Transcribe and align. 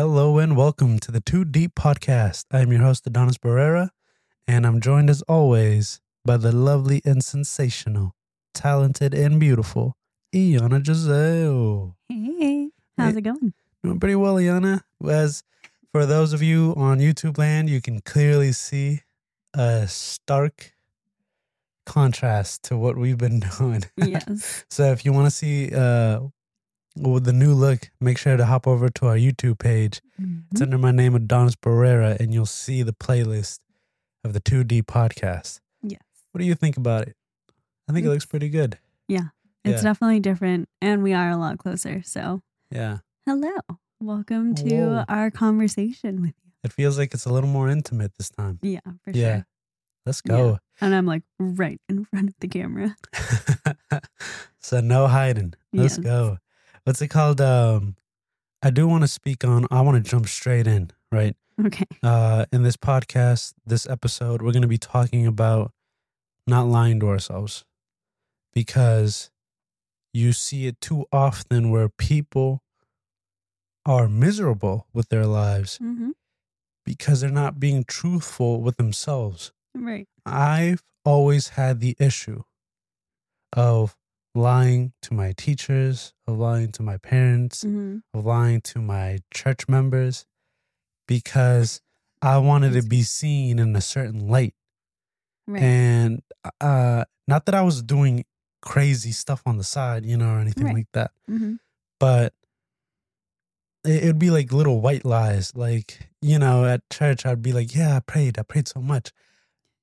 Hello 0.00 0.38
and 0.38 0.56
welcome 0.56 0.98
to 1.00 1.12
the 1.12 1.20
Too 1.20 1.44
Deep 1.44 1.74
Podcast. 1.74 2.46
I 2.50 2.60
am 2.60 2.72
your 2.72 2.80
host, 2.80 3.06
Adonis 3.06 3.36
Barrera, 3.36 3.90
and 4.48 4.66
I'm 4.66 4.80
joined 4.80 5.10
as 5.10 5.20
always 5.28 6.00
by 6.24 6.38
the 6.38 6.52
lovely 6.52 7.02
and 7.04 7.22
sensational, 7.22 8.14
talented 8.54 9.12
and 9.12 9.38
beautiful 9.38 9.98
Iana 10.34 10.82
Giselle. 10.82 11.98
Hey, 12.08 12.70
how's 12.96 13.14
it 13.14 13.20
going? 13.20 13.52
Doing 13.84 14.00
pretty 14.00 14.14
well, 14.14 14.36
Iana. 14.36 14.84
As 15.06 15.42
for 15.92 16.06
those 16.06 16.32
of 16.32 16.42
you 16.42 16.72
on 16.78 16.98
YouTube 16.98 17.36
land, 17.36 17.68
you 17.68 17.82
can 17.82 18.00
clearly 18.00 18.52
see 18.52 19.02
a 19.52 19.86
stark 19.86 20.72
contrast 21.84 22.62
to 22.62 22.78
what 22.78 22.96
we've 22.96 23.18
been 23.18 23.40
doing. 23.58 23.84
Yes. 23.98 24.64
So 24.70 24.92
if 24.92 25.04
you 25.04 25.12
want 25.12 25.26
to 25.26 25.30
see 25.30 25.74
uh 25.74 26.20
with 26.96 27.24
the 27.24 27.32
new 27.32 27.54
look, 27.54 27.90
make 28.00 28.18
sure 28.18 28.36
to 28.36 28.46
hop 28.46 28.66
over 28.66 28.88
to 28.88 29.06
our 29.06 29.16
YouTube 29.16 29.58
page. 29.58 30.00
It's 30.18 30.60
Mhm. 30.60 30.62
under 30.62 30.78
my 30.78 30.90
name, 30.90 31.14
Adonis 31.14 31.56
Barrera, 31.56 32.18
and 32.18 32.34
you'll 32.34 32.46
see 32.46 32.82
the 32.82 32.92
playlist 32.92 33.60
of 34.24 34.32
the 34.32 34.40
Too 34.40 34.64
Deep 34.64 34.86
podcast. 34.86 35.60
Yes. 35.82 36.02
What 36.32 36.40
do 36.40 36.44
you 36.46 36.54
think 36.54 36.76
about 36.76 37.08
it? 37.08 37.16
I 37.88 37.92
think 37.92 38.06
it 38.06 38.08
looks 38.10 38.26
pretty 38.26 38.48
good. 38.48 38.78
Yeah. 39.08 39.28
It's 39.64 39.82
Yeah. 39.82 39.90
definitely 39.90 40.20
different, 40.20 40.68
and 40.80 41.02
we 41.02 41.12
are 41.12 41.30
a 41.30 41.36
lot 41.36 41.58
closer. 41.58 42.02
So, 42.02 42.42
Yeah. 42.70 42.98
hello. 43.26 43.58
Welcome 44.00 44.54
to 44.56 44.64
Whoa. 44.64 45.04
our 45.08 45.30
conversation 45.30 46.22
with 46.22 46.34
you. 46.44 46.52
It 46.64 46.72
feels 46.72 46.98
like 46.98 47.12
it's 47.14 47.24
a 47.26 47.32
little 47.32 47.50
more 47.50 47.68
intimate 47.68 48.14
this 48.16 48.30
time. 48.30 48.58
Yeah, 48.62 48.80
for 49.02 49.10
Yeah. 49.10 49.36
sure. 49.36 49.46
Let's 50.06 50.20
go. 50.22 50.58
And 50.80 50.94
I'm 50.94 51.04
like 51.06 51.22
right 51.38 51.80
in 51.88 52.04
front 52.06 52.30
of 52.30 52.34
the 52.40 52.48
camera. 52.48 52.96
so 54.60 54.80
no 54.80 55.06
hiding. 55.08 55.54
Let's 55.72 55.96
Yes. 55.98 56.04
go. 56.04 56.38
What's 56.84 57.02
it 57.02 57.08
called? 57.08 57.40
Um 57.40 57.96
I 58.62 58.70
do 58.70 58.86
want 58.86 59.02
to 59.02 59.08
speak 59.08 59.44
on 59.44 59.66
I 59.70 59.80
want 59.80 60.02
to 60.02 60.10
jump 60.10 60.28
straight 60.28 60.66
in, 60.66 60.90
right? 61.10 61.36
Okay. 61.64 61.86
Uh 62.02 62.46
in 62.52 62.62
this 62.62 62.76
podcast, 62.76 63.54
this 63.66 63.88
episode, 63.88 64.42
we're 64.42 64.52
gonna 64.52 64.66
be 64.66 64.78
talking 64.78 65.26
about 65.26 65.72
not 66.46 66.66
lying 66.66 67.00
to 67.00 67.08
ourselves. 67.08 67.64
Because 68.52 69.30
you 70.12 70.32
see 70.32 70.66
it 70.66 70.80
too 70.80 71.06
often 71.12 71.70
where 71.70 71.88
people 71.88 72.62
are 73.86 74.08
miserable 74.08 74.86
with 74.92 75.08
their 75.08 75.26
lives 75.26 75.76
hmm 75.78 76.10
because 76.84 77.20
they're 77.20 77.30
not 77.30 77.60
being 77.60 77.84
truthful 77.84 78.60
with 78.62 78.76
themselves. 78.76 79.52
Right. 79.74 80.08
I've 80.26 80.82
always 81.04 81.48
had 81.50 81.78
the 81.78 81.94
issue 82.00 82.42
of 83.52 83.96
lying 84.34 84.92
to 85.02 85.14
my 85.14 85.32
teachers, 85.36 86.12
of 86.26 86.38
lying 86.38 86.72
to 86.72 86.82
my 86.82 86.96
parents, 86.98 87.62
hmm 87.62 87.98
of 88.12 88.26
lying 88.26 88.60
to 88.60 88.80
my 88.80 89.18
church 89.32 89.68
members 89.68 90.26
because 91.06 91.80
I 92.22 92.38
wanted 92.38 92.72
to 92.72 92.82
be 92.82 93.02
seen 93.02 93.58
in 93.60 93.74
a 93.76 93.80
certain 93.80 94.28
light. 94.28 94.54
Right. 95.46 95.62
And 95.62 96.22
uh 96.60 97.04
not 97.28 97.46
that 97.46 97.54
I 97.54 97.62
was 97.62 97.82
doing 97.82 98.24
crazy 98.62 99.12
stuff 99.12 99.42
on 99.46 99.58
the 99.58 99.64
side, 99.64 100.04
you 100.04 100.16
know, 100.16 100.34
or 100.34 100.38
anything 100.40 100.66
Right. 100.66 100.74
like 100.74 100.88
that, 100.92 101.12
hmm 101.28 101.54
but 102.00 102.34
it'd 103.84 104.18
be 104.18 104.30
like 104.30 104.52
little 104.52 104.80
white 104.80 105.04
lies. 105.04 105.54
Like, 105.56 106.08
you 106.20 106.38
know, 106.38 106.64
at 106.64 106.88
church 106.90 107.24
I'd 107.24 107.42
be 107.42 107.52
like, 107.52 107.74
"Yeah, 107.74 107.96
I 107.96 108.00
prayed. 108.00 108.38
I 108.38 108.42
prayed 108.42 108.68
so 108.68 108.80
much." 108.80 109.12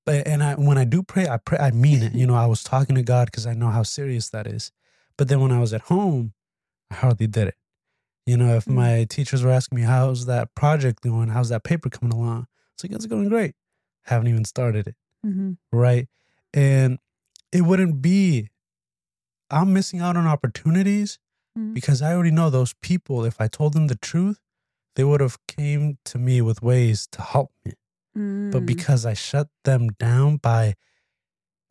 But 0.08 0.26
and 0.28 0.42
I 0.42 0.56
when 0.56 0.78
I 0.78 0.86
do 0.86 1.04
pray, 1.04 1.28
I 1.28 1.38
pray 1.38 1.58
I 1.60 1.72
mean 1.72 2.02
it. 2.02 2.16
You 2.16 2.26
know, 2.26 2.34
I 2.36 2.46
was 2.48 2.64
talking 2.64 2.96
to 2.96 3.04
God 3.04 3.32
cuz 3.32 3.46
I 3.46 3.54
know 3.54 3.70
how 3.70 3.84
serious 3.84 4.30
that 4.30 4.48
is. 4.48 4.72
But 5.18 5.28
then 5.28 5.42
when 5.42 5.52
I 5.52 5.60
was 5.60 5.74
at 5.74 5.82
home, 5.94 6.34
I 6.90 6.96
hardly 6.96 7.28
did 7.28 7.50
it. 7.50 7.56
You 8.26 8.38
know, 8.38 8.56
if 8.56 8.66
Mm. 8.66 8.74
my 8.76 9.04
teachers 9.16 9.44
were 9.44 9.52
asking 9.52 9.76
me, 9.80 9.84
"How's 9.84 10.26
that 10.26 10.56
project 10.56 11.02
going? 11.02 11.30
How's 11.30 11.50
that 11.50 11.64
paper 11.64 11.90
coming 11.90 12.14
along?" 12.14 12.48
It's 12.74 12.84
like, 12.84 12.94
"It's 12.94 13.06
going 13.06 13.28
great." 13.30 13.56
Haven't 14.04 14.28
even 14.30 14.46
started 14.46 14.88
it 14.88 14.96
hmm 15.24 15.54
right? 15.74 16.08
And 16.54 17.00
it 17.52 17.62
wouldn't 17.62 18.02
be, 18.02 18.50
I'm 19.52 19.74
missing 19.74 20.00
out 20.00 20.16
on 20.16 20.26
opportunities 20.26 21.20
Mhm. 21.58 21.74
because 21.74 22.02
I 22.02 22.14
already 22.14 22.32
know 22.32 22.50
those 22.50 22.74
people. 22.82 23.26
If 23.26 23.42
I 23.42 23.48
told 23.50 23.74
them 23.74 23.88
the 23.88 23.96
truth, 24.12 24.40
they 24.96 25.04
would 25.04 25.20
have 25.20 25.38
came 25.48 25.98
to 26.06 26.18
me 26.18 26.42
with 26.42 26.62
ways 26.62 27.08
to 27.12 27.22
help 27.22 27.52
me. 27.66 27.74
But 28.52 28.64
Mm. 28.64 28.66
because 28.66 29.06
I 29.06 29.14
shut 29.14 29.48
them 29.64 29.90
down 30.00 30.38
by 30.38 30.74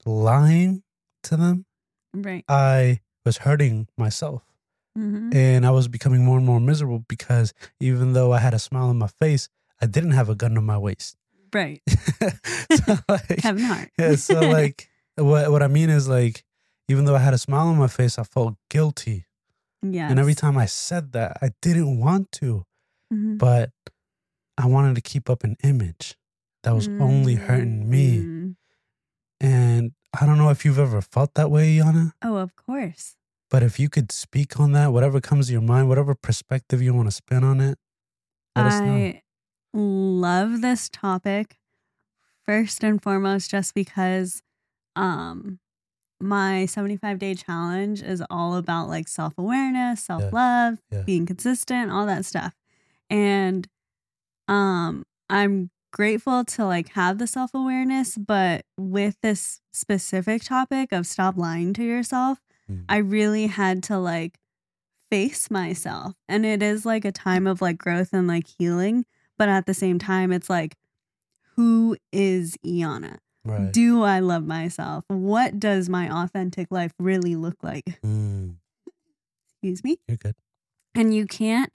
lying 0.05 0.83
to 1.25 1.37
them, 1.37 1.67
right. 2.15 2.45
I 2.49 3.01
was 3.25 3.39
hurting 3.39 3.89
myself. 3.99 4.43
hmm 4.95 5.31
And 5.33 5.67
I 5.67 5.71
was 5.71 5.89
becoming 5.89 6.25
more 6.25 6.37
and 6.39 6.47
more 6.47 6.61
miserable 6.61 7.05
because 7.09 7.53
even 7.81 8.12
though 8.12 8.33
I 8.33 8.39
had 8.39 8.55
a 8.55 8.59
smile 8.59 8.89
on 8.89 8.99
my 8.99 9.09
face, 9.09 9.49
I 9.81 9.87
didn't 9.87 10.12
have 10.12 10.29
a 10.29 10.34
gun 10.34 10.55
to 10.55 10.61
my 10.61 10.79
waist. 10.79 11.17
Right. 11.53 11.83
so 12.73 12.97
like, 13.09 13.41
Hart. 13.43 13.91
yeah, 13.99 14.15
so 14.17 14.41
like 14.59 14.89
what 15.17 15.51
what 15.51 15.63
I 15.63 15.69
mean 15.69 15.91
is 15.91 16.09
like 16.09 16.45
even 16.89 17.05
though 17.05 17.17
I 17.17 17.19
had 17.21 17.34
a 17.34 17.39
smile 17.39 17.67
on 17.69 17.77
my 17.78 17.89
face, 17.89 18.19
I 18.19 18.23
felt 18.25 18.55
guilty. 18.71 19.27
yes. 19.83 20.11
And 20.11 20.21
every 20.21 20.34
time 20.34 20.57
I 20.57 20.67
said 20.67 21.13
that, 21.13 21.39
I 21.43 21.51
didn't 21.61 21.99
want 21.99 22.31
to, 22.41 22.65
Mhm. 23.13 23.39
but 23.39 23.71
I 24.57 24.67
wanted 24.67 24.95
to 24.95 25.01
keep 25.03 25.28
up 25.28 25.43
an 25.45 25.57
image 25.65 26.17
that 26.66 26.75
was 26.75 26.88
only 27.00 27.37
hurting 27.37 27.88
me. 27.88 28.19
Mm. 28.19 28.56
And 29.41 29.93
I 30.21 30.27
don't 30.27 30.37
know 30.37 30.50
if 30.50 30.65
you've 30.65 30.81
ever 30.81 31.00
felt 31.00 31.34
that 31.34 31.49
way, 31.49 31.77
Iana, 31.77 32.10
Oh, 32.22 32.37
of 32.38 32.56
course. 32.56 33.15
but 33.50 33.62
if 33.62 33.78
you 33.78 33.88
could 33.88 34.10
speak 34.10 34.59
on 34.59 34.72
that, 34.72 34.93
whatever 34.93 35.21
comes 35.21 35.47
to 35.47 35.53
your 35.53 35.62
mind, 35.62 35.88
whatever 35.88 36.16
perspective 36.16 36.82
you 36.82 36.93
want 36.93 37.06
to 37.06 37.12
spin 37.12 37.44
on 37.44 37.60
it, 37.60 37.78
let 38.56 38.66
us 38.66 38.81
know. 38.84 38.97
I 38.97 39.22
love 39.75 40.60
this 40.60 40.88
topic 40.88 41.56
first 42.44 42.83
and 42.83 43.00
foremost 43.00 43.48
just 43.50 43.72
because 43.75 44.43
um 44.97 45.60
my 46.21 46.66
75 46.66 47.19
day 47.21 47.34
challenge 47.34 48.03
is 48.03 48.25
all 48.28 48.56
about 48.56 48.88
like 48.88 49.06
self-awareness, 49.06 50.03
self-love, 50.03 50.78
Yeah. 50.91 51.03
being 51.03 51.27
consistent, 51.27 51.93
all 51.93 52.06
that 52.06 52.25
stuff. 52.25 52.54
And 53.09 53.69
um 54.48 55.04
I'm 55.28 55.71
grateful 55.97 56.45
to 56.45 56.67
like 56.67 56.91
have 56.91 57.17
the 57.17 57.27
self-awareness, 57.27 58.19
but 58.19 58.67
with 58.77 59.17
this 59.23 59.62
specific 59.73 60.45
topic 60.45 60.93
of 60.93 61.07
stop 61.07 61.39
lying 61.39 61.73
to 61.73 61.83
yourself, 61.83 62.39
Mm. 62.69 62.84
I 62.89 62.97
really 62.97 63.47
had 63.47 63.83
to 63.84 63.97
like 63.99 64.41
face 65.09 65.51
myself. 65.53 66.15
And 66.29 66.45
it 66.45 66.62
is 66.65 66.84
like 66.84 67.05
a 67.05 67.12
time 67.12 67.47
of 67.47 67.62
like 67.62 67.79
growth 67.79 68.12
and 68.12 68.27
like 68.27 68.47
healing. 68.59 69.05
But 69.39 69.49
at 69.49 69.67
the 69.67 69.73
same 69.75 70.01
time, 70.01 70.33
it's 70.33 70.51
like, 70.51 70.75
who 71.55 71.97
is 72.13 72.57
Iana? 72.67 73.19
Right. 73.45 73.73
Do 73.73 74.03
I 74.03 74.19
love 74.19 74.45
myself? 74.45 75.05
What 75.07 75.61
does 75.61 75.89
my 75.89 76.11
authentic 76.25 76.73
life 76.73 76.93
really 76.99 77.37
look 77.37 77.63
like? 77.63 78.01
Mm, 78.05 78.57
Excuse 79.49 79.84
me. 79.84 79.99
you're 80.09 80.17
good. 80.17 80.34
And 80.95 81.15
you 81.15 81.25
can't 81.27 81.73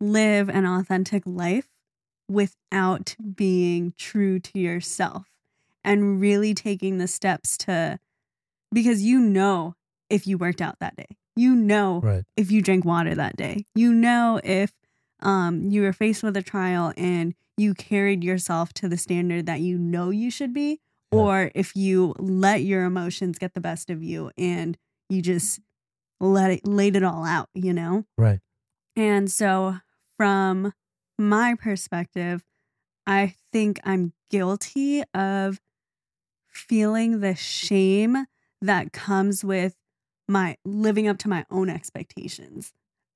live 0.00 0.50
an 0.50 0.66
authentic 0.66 1.22
life 1.24 1.68
without 2.28 3.16
being 3.34 3.94
true 3.96 4.38
to 4.40 4.58
yourself 4.58 5.26
and 5.84 6.20
really 6.20 6.54
taking 6.54 6.98
the 6.98 7.06
steps 7.08 7.56
to, 7.58 7.98
because 8.72 9.02
you 9.02 9.18
know 9.20 9.74
if 10.10 10.26
you 10.26 10.38
worked 10.38 10.60
out 10.60 10.78
that 10.80 10.96
day, 10.96 11.16
you 11.36 11.54
know 11.54 12.00
Right. 12.00 12.24
if 12.36 12.50
you 12.50 12.62
drank 12.62 12.84
water 12.84 13.14
that 13.14 13.36
day. 13.36 13.66
You 13.74 13.92
know 13.92 14.40
if 14.42 14.72
um, 15.20 15.70
you 15.70 15.82
were 15.82 15.92
faced 15.92 16.22
with 16.22 16.36
a 16.36 16.42
trial 16.42 16.92
and 16.96 17.34
you 17.56 17.74
carried 17.74 18.22
yourself 18.22 18.72
to 18.74 18.88
the 18.88 18.98
standard 18.98 19.46
that 19.46 19.60
you 19.60 19.78
know 19.78 20.10
you 20.10 20.30
should 20.30 20.52
be, 20.52 20.80
Yeah. 21.12 21.18
or 21.20 21.50
if 21.54 21.74
you 21.74 22.14
let 22.18 22.62
your 22.62 22.84
emotions 22.84 23.38
get 23.38 23.54
the 23.54 23.60
best 23.60 23.88
of 23.90 24.02
you 24.02 24.30
and 24.36 24.76
you 25.08 25.22
just 25.22 25.60
let 26.20 26.50
it 26.50 26.66
laid 26.66 26.96
it 26.96 27.02
all 27.04 27.24
out, 27.24 27.48
you 27.54 27.72
know? 27.72 28.04
Right. 28.18 28.40
And 28.96 29.30
so 29.30 29.76
from 30.16 30.72
my 31.18 31.54
perspective, 31.54 32.44
I 33.06 33.34
think 33.52 33.80
I'm 33.84 34.12
guilty 34.30 35.02
of 35.14 35.60
feeling 36.48 37.20
the 37.20 37.34
shame 37.34 38.26
that 38.60 38.92
comes 38.92 39.44
with 39.44 39.76
my 40.28 40.56
living 40.64 41.06
up 41.06 41.18
to 41.18 41.28
my 41.28 41.44
own 41.50 41.68
expectations 41.70 42.72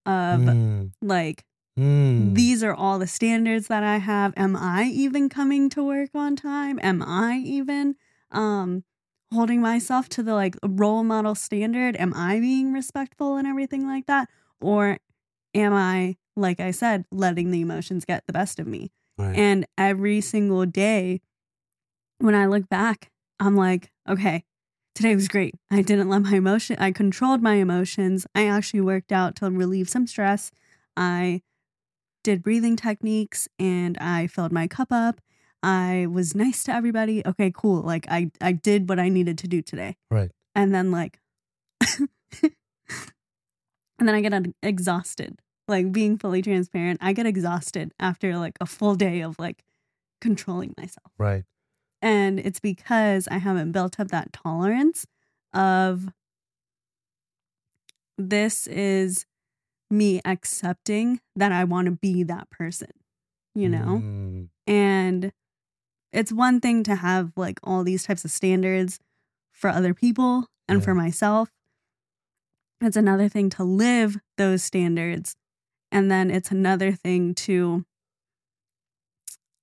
of 0.07 0.41
Mm, 0.43 0.93
like 1.03 1.45
mm. 1.79 2.35
these 2.35 2.63
are 2.63 2.75
all 2.75 2.99
the 2.99 3.07
standards 3.07 3.67
that 3.69 3.83
I 3.83 3.99
have. 3.99 4.33
Am 4.37 4.57
I 4.57 4.85
even 4.85 5.29
coming 5.29 5.69
to 5.71 5.83
work 5.85 6.11
on 6.15 6.37
time? 6.37 6.79
Am 6.83 7.03
I 7.03 7.39
even 7.45 7.97
um 8.31 8.85
holding 9.33 9.61
myself 9.61 10.09
to 10.11 10.23
the 10.23 10.35
like 10.35 10.57
role 10.63 11.03
model 11.03 11.35
standard? 11.35 11.97
Am 11.97 12.13
I 12.15 12.41
being 12.41 12.73
respectful 12.73 13.37
and 13.37 13.47
everything 13.47 13.87
like 13.87 14.07
that? 14.07 14.29
Or 14.61 14.99
am 15.55 15.73
I, 15.73 16.17
like 16.41 16.61
I 16.61 16.71
said, 16.71 17.05
letting 17.11 17.51
the 17.51 17.61
emotions 17.61 18.05
get 18.05 18.25
the 18.27 18.33
best 18.33 18.59
of 18.59 18.67
me? 18.67 18.91
Right. 19.19 19.37
And 19.37 19.67
every 19.77 20.21
single 20.21 20.65
day 20.67 21.21
when 22.19 22.35
I 22.35 22.47
look 22.47 22.69
back, 22.69 23.11
I'm 23.39 23.57
like, 23.57 23.91
okay, 24.09 24.45
today 24.95 25.15
was 25.15 25.29
great. 25.29 25.55
I 25.71 25.83
didn't 25.83 26.09
let 26.09 26.23
my 26.23 26.35
emotion, 26.35 26.77
I 26.79 26.93
controlled 26.93 27.43
my 27.43 27.55
emotions. 27.55 28.27
I 28.35 28.47
actually 28.47 28.83
worked 28.83 29.13
out 29.13 29.37
to 29.37 29.51
relieve 29.51 29.89
some 29.89 30.07
stress. 30.07 30.51
I 30.97 31.43
did 32.23 32.43
breathing 32.43 32.77
techniques 32.77 33.49
and 33.59 33.97
I 33.99 34.27
filled 34.27 34.53
my 34.53 34.67
cup 34.67 34.89
up. 34.91 35.21
I 35.63 36.07
was 36.11 36.35
nice 36.35 36.65
to 36.65 36.73
everybody. 36.73 37.23
Okay, 37.27 37.53
cool. 37.55 37.83
Like 37.83 38.07
I 38.09 38.31
I 38.41 38.53
did 38.53 38.89
what 38.89 38.99
I 38.99 39.09
needed 39.09 39.39
to 39.39 39.49
do 39.49 39.63
today. 39.63 39.97
Right. 40.11 40.31
And 40.55 40.75
then 40.75 40.91
like 40.91 41.19
and 42.01 42.53
then 43.99 44.15
I 44.15 44.21
get 44.21 44.33
exhausted. 44.63 45.41
Like 45.71 45.93
being 45.93 46.19
fully 46.19 46.43
transparent, 46.43 46.99
I 47.01 47.13
get 47.13 47.27
exhausted 47.27 47.93
after 47.99 48.37
like 48.37 48.59
a 48.61 48.67
full 48.67 48.97
day 48.97 49.21
of 49.23 49.39
like 49.39 49.65
controlling 50.21 50.75
myself. 50.77 51.13
Right. 51.17 51.45
And 52.03 52.39
it's 52.41 52.61
because 52.61 53.29
I 53.29 53.39
haven't 53.39 53.73
built 53.73 54.01
up 54.01 54.09
that 54.09 54.33
tolerance 54.33 55.07
of 55.55 56.09
this 58.19 58.67
is 58.67 59.27
me 59.91 60.21
accepting 60.25 61.21
that 61.37 61.53
I 61.53 61.65
want 61.65 61.87
to 61.87 61.93
be 61.93 62.23
that 62.25 62.51
person, 62.51 62.91
you 63.55 63.69
know? 63.69 64.03
Mm, 64.03 64.49
And 64.67 65.33
it's 66.13 66.33
one 66.33 66.61
thing 66.61 66.83
to 66.85 66.97
have 66.97 67.33
like 67.37 67.59
all 67.63 67.85
these 67.85 68.03
types 68.05 68.25
of 68.25 68.31
standards 68.31 68.99
for 69.53 69.71
other 69.71 69.95
people 69.95 70.47
and 70.69 70.81
Yeah. 70.81 70.85
for 70.85 70.95
myself. 70.95 71.51
It's 72.81 72.97
another 72.97 73.29
thing 73.29 73.51
to 73.51 73.65
live 73.65 74.19
those 74.37 74.63
standards. 74.63 75.37
And 75.93 76.11
then 76.11 76.31
it's 76.31 76.51
another 76.51 76.93
thing 76.93 77.35
to 77.35 77.85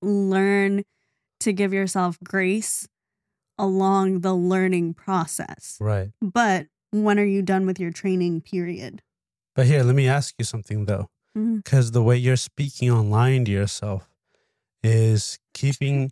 learn 0.02 0.84
to 1.40 1.52
give 1.52 1.72
yourself 1.72 2.18
grace 2.22 2.88
along 3.58 4.20
the 4.20 4.34
learning 4.34 4.94
process. 4.94 5.76
right. 5.80 6.10
But 6.20 6.66
when 6.90 7.18
are 7.18 7.24
you 7.24 7.42
done 7.42 7.66
with 7.66 7.80
your 7.80 7.90
training 7.90 8.40
period? 8.40 9.02
But 9.54 9.66
here, 9.66 9.82
let 9.82 9.94
me 9.94 10.08
ask 10.08 10.34
you 10.38 10.44
something 10.44 10.84
though. 10.84 11.08
Because 11.34 11.92
the 11.92 12.02
way 12.02 12.16
you're 12.16 12.36
speaking 12.36 12.90
online 12.90 13.44
to 13.44 13.50
yourself 13.50 14.08
is 14.82 15.38
keeping 15.54 16.10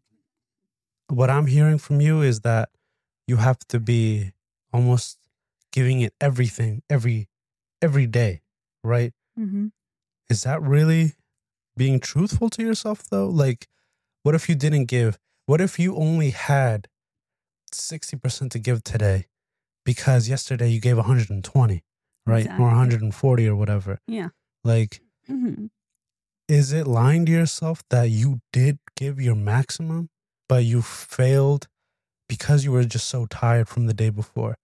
what 1.09 1.31
I'm 1.31 1.47
hearing 1.47 1.79
from 1.79 2.01
you 2.01 2.23
is 2.23 2.41
that 2.41 2.69
you 3.27 3.37
have 3.37 3.59
to 3.69 3.81
be 3.81 4.33
almost 4.73 5.19
giving 5.73 6.01
it 6.01 6.15
everything 6.21 6.83
every 6.89 7.29
every 7.83 8.07
day, 8.07 8.43
right? 8.85 9.13
Mm-hmm. 9.39 9.67
Is 10.29 10.43
that 10.43 10.61
really 10.63 11.15
being 11.77 12.01
truthful 12.01 12.51
to 12.51 12.63
yourself 12.63 13.05
though? 13.11 13.29
Like, 13.29 13.69
what 14.23 14.35
if 14.35 14.49
you 14.49 14.55
didn't 14.55 14.87
give? 14.87 15.19
What 15.47 15.61
if 15.61 15.79
you 15.79 15.97
only 15.97 16.31
had 16.31 16.89
60% 17.73 18.51
to 18.51 18.59
give 18.59 18.83
today 18.83 19.27
because 19.85 20.29
yesterday 20.29 20.69
you 20.69 20.81
gave 20.81 20.97
120, 20.97 21.83
right? 22.27 22.39
Exactly. 22.41 22.65
Or 22.65 22.69
140 22.69 23.49
or 23.49 23.57
whatever. 23.57 24.01
Yeah. 24.07 24.29
Like, 24.65 25.01
Mm-hmm. 25.29 25.67
is 26.49 26.73
it 26.73 26.87
lying 26.87 27.27
to 27.27 27.33
yourself 27.33 27.83
that 27.91 28.11
you 28.11 28.41
did 28.53 28.79
give 28.97 29.21
your 29.21 29.35
maximum, 29.35 30.09
but 30.49 30.63
you 30.63 30.81
failed 30.83 31.67
because 32.29 32.65
you 32.65 32.71
were 32.71 32.85
just 32.85 33.09
so 33.09 33.27
tired 33.27 33.69
from 33.69 33.87
the 33.87 33.93
day 33.95 34.11
before? 34.11 34.57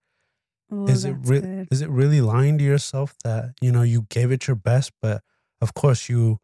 Oh, 0.71 0.87
is 0.87 1.03
it 1.03 1.17
re- 1.23 1.41
good. 1.41 1.67
is 1.69 1.81
it 1.81 1.89
really 1.89 2.21
lying 2.21 2.57
to 2.59 2.63
yourself 2.63 3.15
that 3.25 3.55
you 3.61 3.73
know 3.73 3.81
you 3.81 4.07
gave 4.09 4.31
it 4.31 4.47
your 4.47 4.55
best, 4.55 4.91
but 5.01 5.21
of 5.63 5.73
course 5.73 6.09
you 6.09 6.39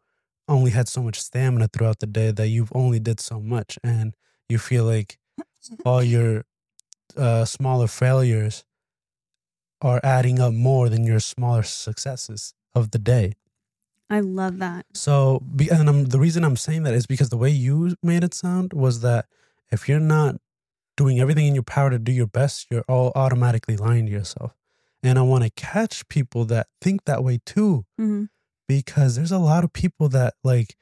only 0.48 0.72
had 0.72 0.88
so 0.88 1.00
much 1.02 1.20
stamina 1.20 1.68
throughout 1.72 2.00
the 2.00 2.06
day 2.06 2.32
that 2.32 2.48
you've 2.48 2.72
only 2.74 2.98
did 2.98 3.20
so 3.20 3.36
much, 3.40 3.78
and 3.84 4.14
you 4.48 4.58
feel 4.58 4.84
like 4.84 5.18
all 5.84 6.02
your 6.02 6.44
uh, 7.16 7.44
smaller 7.44 7.86
failures 7.86 8.64
are 9.82 10.00
adding 10.02 10.40
up 10.40 10.52
more 10.52 10.88
than 10.88 11.04
your 11.04 11.20
smaller 11.20 11.62
successes 11.62 12.54
of 12.74 12.90
the 12.90 12.98
day. 12.98 13.34
I 14.10 14.20
love 14.20 14.58
that. 14.58 14.86
So, 14.92 15.42
and 15.70 15.88
I'm, 15.88 16.06
the 16.06 16.18
reason 16.18 16.44
I'm 16.44 16.56
saying 16.56 16.82
that 16.82 16.94
is 16.94 17.06
because 17.06 17.28
the 17.28 17.36
way 17.36 17.50
you 17.50 17.94
made 18.02 18.24
it 18.24 18.34
sound 18.34 18.72
was 18.72 19.00
that 19.02 19.26
if 19.70 19.88
you're 19.88 20.00
not 20.00 20.36
doing 20.96 21.20
everything 21.20 21.46
in 21.46 21.54
your 21.54 21.62
power 21.62 21.90
to 21.90 21.98
do 21.98 22.12
your 22.12 22.26
best, 22.26 22.66
you're 22.70 22.84
all 22.88 23.12
automatically 23.14 23.76
lying 23.76 24.06
to 24.06 24.12
yourself. 24.12 24.52
And 25.02 25.18
I 25.18 25.22
want 25.22 25.44
to 25.44 25.50
catch 25.50 26.06
people 26.08 26.44
that 26.46 26.66
think 26.80 27.04
that 27.04 27.22
way 27.24 27.38
too, 27.46 27.86
hmm 27.96 28.24
because 28.70 29.16
there's 29.16 29.32
a 29.32 29.38
lot 29.38 29.64
of 29.64 29.72
people 29.72 30.08
that, 30.10 30.34
like, 30.44 30.76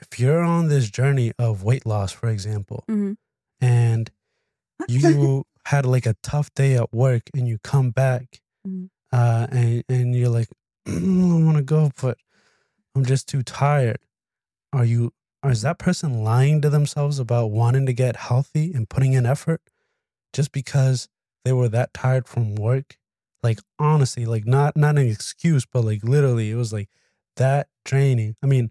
if 0.00 0.18
you're 0.18 0.40
on 0.42 0.68
this 0.68 0.88
journey 0.88 1.30
of 1.38 1.62
weight 1.62 1.84
loss, 1.84 2.10
for 2.10 2.30
example, 2.30 2.84
hmm 2.88 3.12
and 3.60 4.10
you 4.88 5.44
had 5.66 5.84
like 5.84 6.06
a 6.06 6.16
tough 6.22 6.52
day 6.54 6.74
at 6.74 6.90
work 6.92 7.24
and 7.34 7.46
you 7.46 7.58
come 7.62 7.90
back 7.90 8.40
Mhm. 8.66 8.88
uh, 9.12 9.46
and, 9.50 9.84
and 9.90 10.16
you're 10.16 10.30
like, 10.30 10.48
I 10.86 10.92
want 11.46 11.58
to 11.58 11.62
go, 11.62 11.90
but 12.00 12.16
I'm 12.94 13.04
just 13.04 13.28
too 13.28 13.42
tired. 13.42 13.98
Are 14.72 14.86
you, 14.86 15.12
or 15.42 15.50
is 15.50 15.60
that 15.62 15.78
person 15.78 16.24
lying 16.24 16.62
to 16.62 16.70
themselves 16.70 17.18
about 17.18 17.50
wanting 17.50 17.84
to 17.86 17.92
get 17.92 18.16
healthy 18.16 18.72
and 18.72 18.88
putting 18.88 19.12
in 19.12 19.26
effort 19.26 19.60
just 20.32 20.50
because 20.50 21.08
they 21.44 21.52
were 21.52 21.68
that 21.68 21.92
tired 21.92 22.26
from 22.26 22.54
work? 22.54 22.96
Like, 23.42 23.58
honestly, 23.78 24.24
like 24.24 24.46
not, 24.46 24.76
not 24.76 24.96
an 24.98 25.06
excuse, 25.08 25.66
but 25.66 25.84
like 25.84 26.02
literally 26.02 26.50
it 26.50 26.54
was 26.56 26.72
like 26.72 26.88
that 27.36 27.68
draining. 27.84 28.36
I 28.42 28.46
mean, 28.46 28.70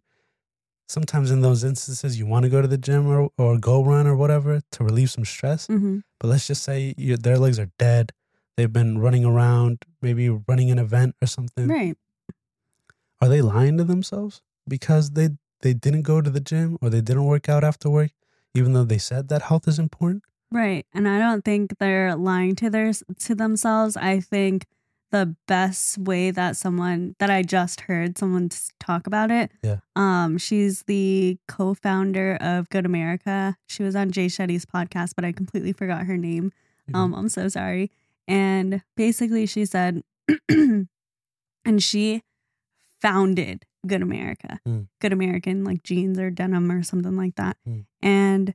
sometimes 0.87 1.31
in 1.31 1.41
those 1.41 1.63
instances 1.63 2.19
you 2.19 2.25
want 2.25 2.43
to 2.43 2.49
go 2.49 2.61
to 2.61 2.67
the 2.67 2.77
gym 2.77 3.07
or, 3.07 3.29
or 3.37 3.57
go 3.57 3.83
run 3.83 4.07
or 4.07 4.15
whatever 4.15 4.61
to 4.71 4.83
relieve 4.83 5.09
some 5.11 5.25
stress. 5.25 5.67
hmm 5.67 5.99
But 6.19 6.27
let's 6.27 6.47
just 6.47 6.63
say 6.63 6.93
you, 6.97 7.17
their 7.17 7.37
legs 7.37 7.59
are 7.59 7.69
dead. 7.79 8.11
They've 8.57 8.71
been 8.71 8.99
running 8.99 9.25
around, 9.25 9.85
maybe 10.01 10.29
running 10.29 10.69
an 10.71 10.79
event 10.79 11.15
or 11.21 11.27
something. 11.27 11.67
Right. 11.67 11.97
Are 13.21 13.29
they 13.29 13.41
lying 13.41 13.77
to 13.77 13.83
themselves 13.83 14.41
because 14.67 15.11
they 15.11 15.29
they 15.61 15.73
didn't 15.73 16.01
go 16.01 16.21
to 16.21 16.29
the 16.29 16.39
gym 16.39 16.77
or 16.81 16.89
they 16.89 17.01
didn't 17.01 17.25
work 17.25 17.47
out 17.47 17.63
after 17.63 17.89
work, 17.89 18.11
even 18.55 18.73
though 18.73 18.83
they 18.83 18.97
said 18.97 19.29
that 19.29 19.43
health 19.43 19.67
is 19.67 19.77
important? 19.79 20.23
Right. 20.51 20.85
And 20.93 21.07
I 21.07 21.19
don't 21.19 21.45
think 21.45 21.77
they're 21.77 22.15
lying 22.15 22.55
to 22.55 22.69
their 22.69 22.91
to 22.93 23.35
themselves. 23.35 23.95
I 23.95 24.19
think 24.19 24.65
the 25.11 25.35
best 25.47 25.97
way 25.97 26.31
that 26.31 26.55
someone 26.55 27.15
that 27.19 27.29
I 27.29 27.41
just 27.43 27.81
heard 27.81 28.17
someone 28.17 28.49
talk 28.79 29.07
about 29.07 29.29
it. 29.29 29.51
Yeah. 29.61 29.77
Um, 29.95 30.37
she's 30.37 30.83
the 30.83 31.37
co-founder 31.47 32.37
of 32.39 32.69
Good 32.69 32.85
America. 32.85 33.57
She 33.67 33.83
was 33.83 33.95
on 33.95 34.11
Jay 34.11 34.27
Shetty's 34.27 34.65
podcast, 34.65 35.13
but 35.15 35.25
I 35.25 35.31
completely 35.31 35.73
forgot 35.73 36.05
her 36.05 36.17
name. 36.17 36.51
Mhm. 36.89 36.95
Um, 36.97 37.13
I'm 37.13 37.29
so 37.29 37.47
sorry. 37.49 37.91
And 38.27 38.81
basically 38.95 39.45
she 39.45 39.65
said 39.65 40.03
and 40.49 40.87
she 41.79 42.21
founded 43.01 43.65
Good 43.85 44.01
America. 44.01 44.59
Mm. 44.67 44.87
Good 44.99 45.11
American, 45.13 45.63
like 45.63 45.83
jeans 45.83 46.19
or 46.19 46.29
denim 46.29 46.71
or 46.71 46.83
something 46.83 47.15
like 47.17 47.35
that. 47.35 47.57
Mm. 47.67 47.85
And 48.01 48.53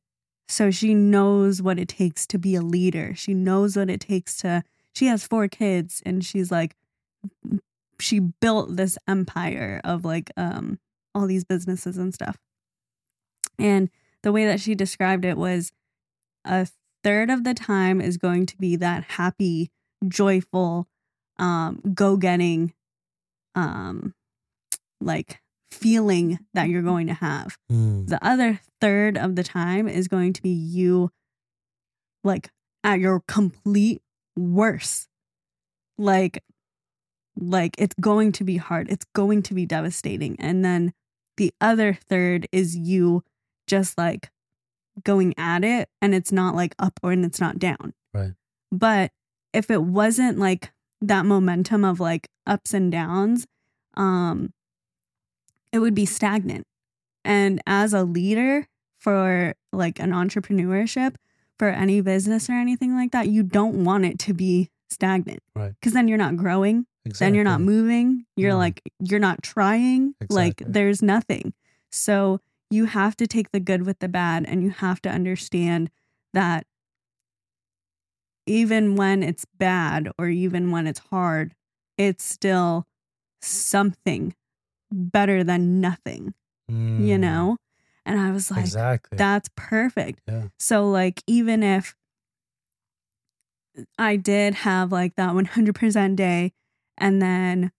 so 0.49 0.71
she 0.71 0.95
knows 0.95 1.61
what 1.61 1.79
it 1.79 1.89
takes 1.89 2.27
to 2.29 2.39
be 2.39 2.55
a 2.55 2.63
leader. 2.63 3.15
She 3.15 3.35
knows 3.35 3.77
what 3.77 3.91
it 3.91 4.01
takes 4.01 4.37
to 4.39 4.63
she 4.97 5.07
has 5.09 5.27
four 5.27 5.47
kids 5.47 6.03
and 6.07 6.25
she's 6.25 6.51
like 6.51 6.75
she 8.01 8.19
built 8.19 8.77
this 8.77 8.97
empire 9.07 9.81
of 9.85 10.05
like 10.05 10.31
um 10.39 10.79
all 11.15 11.27
these 11.27 11.45
businesses 11.45 11.99
and 11.99 12.15
stuff. 12.15 12.39
And 13.59 13.91
the 14.23 14.33
way 14.33 14.47
that 14.47 14.61
she 14.61 14.75
described 14.75 15.25
it 15.25 15.37
was 15.37 15.73
a 16.45 16.67
third 17.05 17.31
of 17.31 17.45
the 17.45 17.55
time 17.55 18.01
is 18.01 18.17
going 18.17 18.47
to 18.47 18.57
be 18.57 18.77
that 18.77 19.05
happy, 19.05 19.71
joyful, 20.07 20.89
um, 21.39 21.81
go-getting 21.95 22.73
um 23.55 24.15
like 25.01 25.41
feeling 25.71 26.39
that 26.55 26.71
you're 26.71 26.81
going 26.83 27.07
to 27.07 27.15
have. 27.15 27.59
Mm. 27.71 28.09
The 28.09 28.25
other 28.27 28.61
third 28.81 29.19
of 29.19 29.37
the 29.37 29.45
time 29.45 29.89
is 29.89 30.09
going 30.09 30.33
to 30.35 30.43
be 30.43 30.51
you 30.51 31.11
like 32.25 32.51
at 32.83 32.99
your 32.99 33.21
complete 33.27 34.01
worst. 34.37 35.09
Like 35.99 36.43
like 37.39 37.75
it's 37.79 37.95
going 38.01 38.33
to 38.33 38.45
be 38.45 38.57
hard. 38.57 38.91
It's 38.91 39.07
going 39.15 39.43
to 39.43 39.55
be 39.55 39.67
devastating. 39.67 40.37
And 40.39 40.65
then 40.65 40.93
the 41.37 41.53
other 41.61 41.99
third 42.09 42.49
is 42.53 42.77
you 42.77 43.23
just 43.67 43.99
like 43.99 44.31
going 45.05 45.35
at 45.37 45.63
it 45.65 45.89
and 46.01 46.15
it's 46.15 46.33
not 46.33 46.55
like 46.55 46.75
up 46.79 46.99
or 47.03 47.13
and 47.13 47.25
it's 47.25 47.41
not 47.41 47.59
down. 47.59 47.93
Right. 48.15 48.33
But 48.73 49.13
if 49.53 49.71
it 49.71 49.83
wasn't 49.83 50.39
like 50.39 50.73
that 51.03 51.27
momentum 51.27 51.85
of 51.85 52.01
like 52.01 52.29
ups 52.47 52.73
and 52.73 52.91
downs, 52.91 53.47
um 53.95 54.53
it 55.73 55.79
would 55.79 55.95
be 55.95 56.07
stagnant. 56.07 56.67
And 57.25 57.61
as 57.67 57.93
a 57.93 58.05
leader 58.05 58.67
for 58.99 59.55
like 59.73 59.99
an 59.99 60.13
entrepreneurship, 60.13 61.17
for 61.59 61.69
any 61.69 62.01
business 62.01 62.49
or 62.51 62.55
anything 62.55 62.95
like 62.95 63.13
that, 63.13 63.29
you 63.29 63.43
don't 63.43 63.85
want 63.85 64.05
it 64.05 64.19
to 64.21 64.35
be 64.35 64.71
stagnant. 64.91 65.41
Right. 65.55 65.73
Because 65.81 65.93
then 65.93 66.09
you're 66.09 66.19
not 66.19 66.37
growing. 66.37 66.87
Then 67.19 67.35
you're 67.35 67.45
not 67.45 67.61
moving. 67.61 68.27
You're 68.37 68.53
Mhm. 68.55 68.59
like, 68.59 68.83
you're 68.99 69.21
not 69.21 69.43
trying. 69.43 70.15
Like, 70.29 70.63
there's 70.67 71.03
nothing. 71.03 71.55
So 71.93 72.41
you 72.71 72.87
have 72.87 73.17
to 73.17 73.27
take 73.29 73.53
the 73.53 73.61
good 73.61 73.83
with 73.87 74.01
the 74.01 74.09
bad 74.09 74.45
and 74.47 74.63
you 74.63 74.71
have 74.71 75.01
to 75.03 75.09
understand 75.11 75.91
that 76.35 76.67
even 78.47 78.97
when 78.97 79.23
it's 79.23 79.45
bad 79.45 80.09
or 80.19 80.29
even 80.29 80.71
when 80.71 80.87
it's 80.87 81.01
hard, 81.11 81.55
it's 81.97 82.25
still 82.25 82.87
something 83.41 84.35
better 84.93 85.43
than 85.45 85.81
nothing. 85.81 86.35
you 86.69 87.17
Mm, 87.17 87.21
know? 87.21 87.57
And 88.07 88.19
I 88.21 88.31
was 88.31 88.51
like, 88.51 88.61
exactly. 88.61 89.19
that's 89.19 89.51
perfect. 89.57 90.21
Yeah. 90.29 90.45
So, 90.59 90.89
like, 90.89 91.23
even 91.27 91.63
if 91.63 91.95
I 93.99 94.17
did 94.17 94.55
have 94.55 94.93
like 94.93 95.17
that 95.17 95.31
100% 95.35 96.17
day 96.17 96.53
and 96.97 97.21
then 97.21 97.73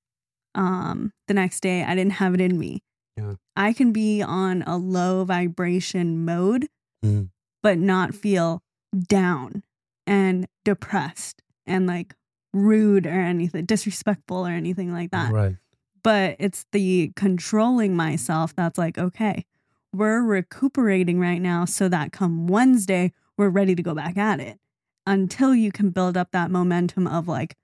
um 0.54 1.12
the 1.28 1.34
next 1.34 1.62
day 1.62 1.84
I 1.84 1.96
didn't 1.96 2.14
have 2.14 2.34
it 2.34 2.42
in 2.42 2.60
me. 2.60 2.84
Yeah. 3.16 3.36
I 3.56 3.74
can 3.74 3.92
be 3.92 4.22
on 4.22 4.64
a 4.64 4.78
low 4.78 5.24
vibration 5.24 6.24
mode 6.26 6.68
Mm. 7.06 7.30
but 7.64 7.78
not 7.78 8.16
feel 8.16 8.62
down 9.08 9.64
and 10.08 10.48
depressed 10.66 11.42
and 11.68 11.86
like 11.88 12.16
rude 12.54 13.06
or 13.06 13.12
anything 13.22 13.66
disrespectful 13.66 14.48
or 14.48 14.52
anything 14.52 14.92
like 14.92 15.12
that 15.12 15.32
Right. 15.32 15.56
but 16.04 16.36
it's 16.40 16.66
the 16.72 17.12
controlling 17.16 17.96
myself 17.96 18.56
that's 18.56 18.78
like 18.80 18.98
okay 18.98 19.46
we're 19.94 20.22
recuperating 20.22 21.20
right 21.20 21.42
now 21.42 21.66
so 21.66 21.88
that 21.90 22.12
come 22.12 22.48
wednesday 22.48 23.12
we're 23.38 23.50
ready 23.50 23.76
to 23.76 23.84
go 23.84 23.94
back 23.94 24.18
at 24.18 24.40
it. 24.40 24.60
Until 25.06 25.56
you 25.56 25.72
can 25.72 25.92
build 25.92 26.18
up 26.18 26.32
that 26.32 26.52
momentum 26.52 27.08
of 27.08 27.28
like 27.28 27.56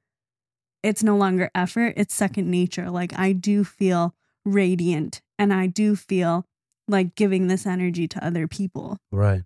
it's 0.82 1.04
no 1.04 1.18
longer 1.18 1.50
effort 1.56 1.94
it's 1.98 2.14
second 2.14 2.50
nature. 2.50 2.90
Like 2.90 3.18
i 3.18 3.34
do 3.34 3.64
feel 3.64 4.16
radiant 4.46 5.22
and 5.40 5.54
i 5.54 5.68
do 5.68 5.96
feel 5.96 6.46
like 6.88 7.16
giving 7.16 7.48
this 7.48 7.66
energy 7.66 8.08
to 8.08 8.26
other 8.26 8.48
people. 8.48 8.98
Right. 9.12 9.44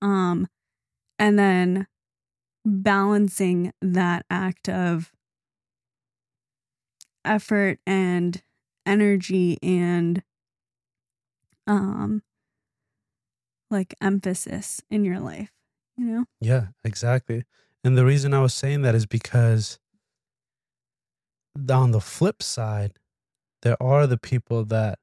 um 0.00 0.48
and 1.18 1.38
then 1.38 1.86
balancing 2.64 3.72
that 3.82 4.24
act 4.30 4.68
of 4.68 5.10
effort 7.24 7.78
and 7.86 8.40
energy 8.86 9.58
and 9.62 10.22
um 11.68 12.22
like 13.70 13.94
emphasis 14.00 14.80
in 14.90 15.04
your 15.04 15.20
life 15.20 15.52
you 15.96 16.04
know 16.06 16.24
Yeah, 16.40 16.68
exactly. 16.84 17.44
And 17.84 17.96
the 17.96 18.04
reason 18.04 18.32
I 18.34 18.40
was 18.40 18.54
saying 18.54 18.82
that 18.82 18.94
is 18.94 19.06
because 19.06 19.78
on 21.70 21.90
the 21.90 22.00
flip 22.00 22.42
side, 22.42 22.98
there 23.62 23.80
are 23.82 24.06
the 24.06 24.18
people 24.18 24.64
that 24.66 24.98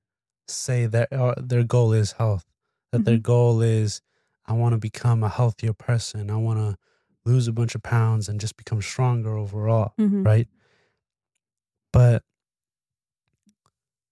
say 0.47 0.85
that 0.85 1.11
uh, 1.11 1.35
their 1.37 1.63
goal 1.63 1.93
is 1.93 2.13
health, 2.13 2.45
that 2.91 3.03
their 3.05 3.17
goal 3.17 3.61
is, 3.61 4.01
I 4.45 4.53
want 4.53 4.73
to 4.73 4.77
become 4.77 5.23
a 5.23 5.29
healthier 5.29 5.73
person. 5.73 6.29
I 6.31 6.37
want 6.37 6.59
to 6.59 6.77
lose 7.25 7.47
a 7.47 7.51
bunch 7.51 7.75
of 7.75 7.83
pounds 7.83 8.29
and 8.29 8.39
just 8.39 8.55
become 8.55 8.81
stronger 8.81 9.37
overall. 9.37 9.93
mm-hmm. 9.99 10.23
right? 10.23 10.47
But 11.91 12.23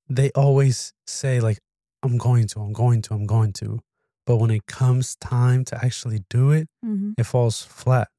they 0.09 0.31
always 0.31 0.93
say, 1.05 1.39
like, 1.39 1.59
I'm 2.03 2.17
going 2.17 2.47
to, 2.47 2.59
I'm 2.59 2.73
going 2.73 3.01
to, 3.03 3.13
I'm 3.13 3.25
going 3.25 3.53
to. 3.53 3.79
But 4.25 4.37
when 4.37 4.51
it 4.51 4.65
comes 4.67 5.15
time 5.15 5.65
to 5.65 5.75
actually 5.83 6.23
do 6.29 6.51
it, 6.51 6.67
Mm-hmm. 6.85 7.11
it 7.17 7.25
falls 7.25 7.61
flat. 7.63 8.09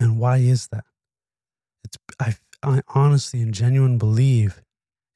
And 0.00 0.18
why 0.18 0.38
is 0.38 0.68
that? 0.68 0.84
It's 1.84 1.96
I, 2.18 2.36
I 2.62 2.82
honestly 2.94 3.42
and 3.42 3.52
genuine 3.52 3.98
believe 3.98 4.62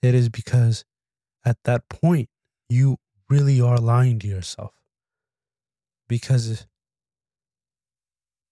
it 0.02 0.14
is 0.14 0.28
because 0.28 0.84
at 1.44 1.56
that 1.64 1.88
point 1.88 2.28
you 2.68 2.96
really 3.28 3.60
are 3.60 3.78
lying 3.78 4.18
to 4.20 4.26
yourself. 4.28 4.74
Because 6.08 6.66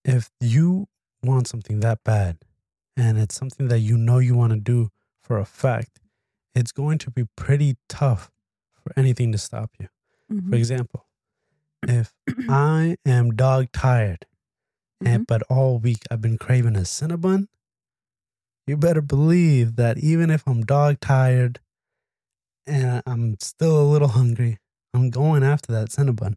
if 0.05 0.31
you 0.41 0.87
want 1.23 1.47
something 1.49 1.81
that 1.81 2.03
bad 2.05 2.39
and 2.97 3.19
it's 3.19 3.35
something 3.35 3.69
that 3.69 3.81
you 3.81 3.97
know 3.97 4.19
you 4.19 4.35
want 4.35 4.53
to 4.53 4.59
do 4.59 4.91
for 5.23 5.39
a 5.39 5.45
fact, 5.45 6.01
it's 6.55 6.73
going 6.73 6.99
to 6.99 7.11
be 7.11 7.25
pretty 7.37 7.77
tough 7.89 8.31
for 8.93 8.99
anything 9.01 9.33
to 9.33 9.39
stop 9.39 9.71
you. 9.79 9.89
Mm-hmm. 10.33 10.51
For 10.51 10.57
example, 10.57 11.07
if 11.87 12.13
I 12.49 12.97
am 13.07 13.35
dog 13.37 13.69
tired, 13.73 14.27
and 15.05 15.27
but 15.27 15.43
all 15.49 15.79
week 15.79 16.03
I've 16.11 16.21
been 16.21 16.39
craving 16.39 16.77
a 16.77 16.81
Cinnabon, 16.81 17.47
you 18.67 18.77
better 18.77 19.01
believe 19.01 19.77
that 19.77 19.99
even 19.99 20.31
if 20.31 20.43
I'm 20.47 20.63
dog 20.63 21.01
tired 21.01 21.61
and 22.67 23.03
I'm 23.07 23.37
still 23.41 23.81
a 23.81 23.87
little 23.91 24.09
hungry, 24.09 24.59
I'm 24.95 25.11
going 25.11 25.43
after 25.43 25.73
that 25.73 25.89
Cinnabon. 25.89 26.37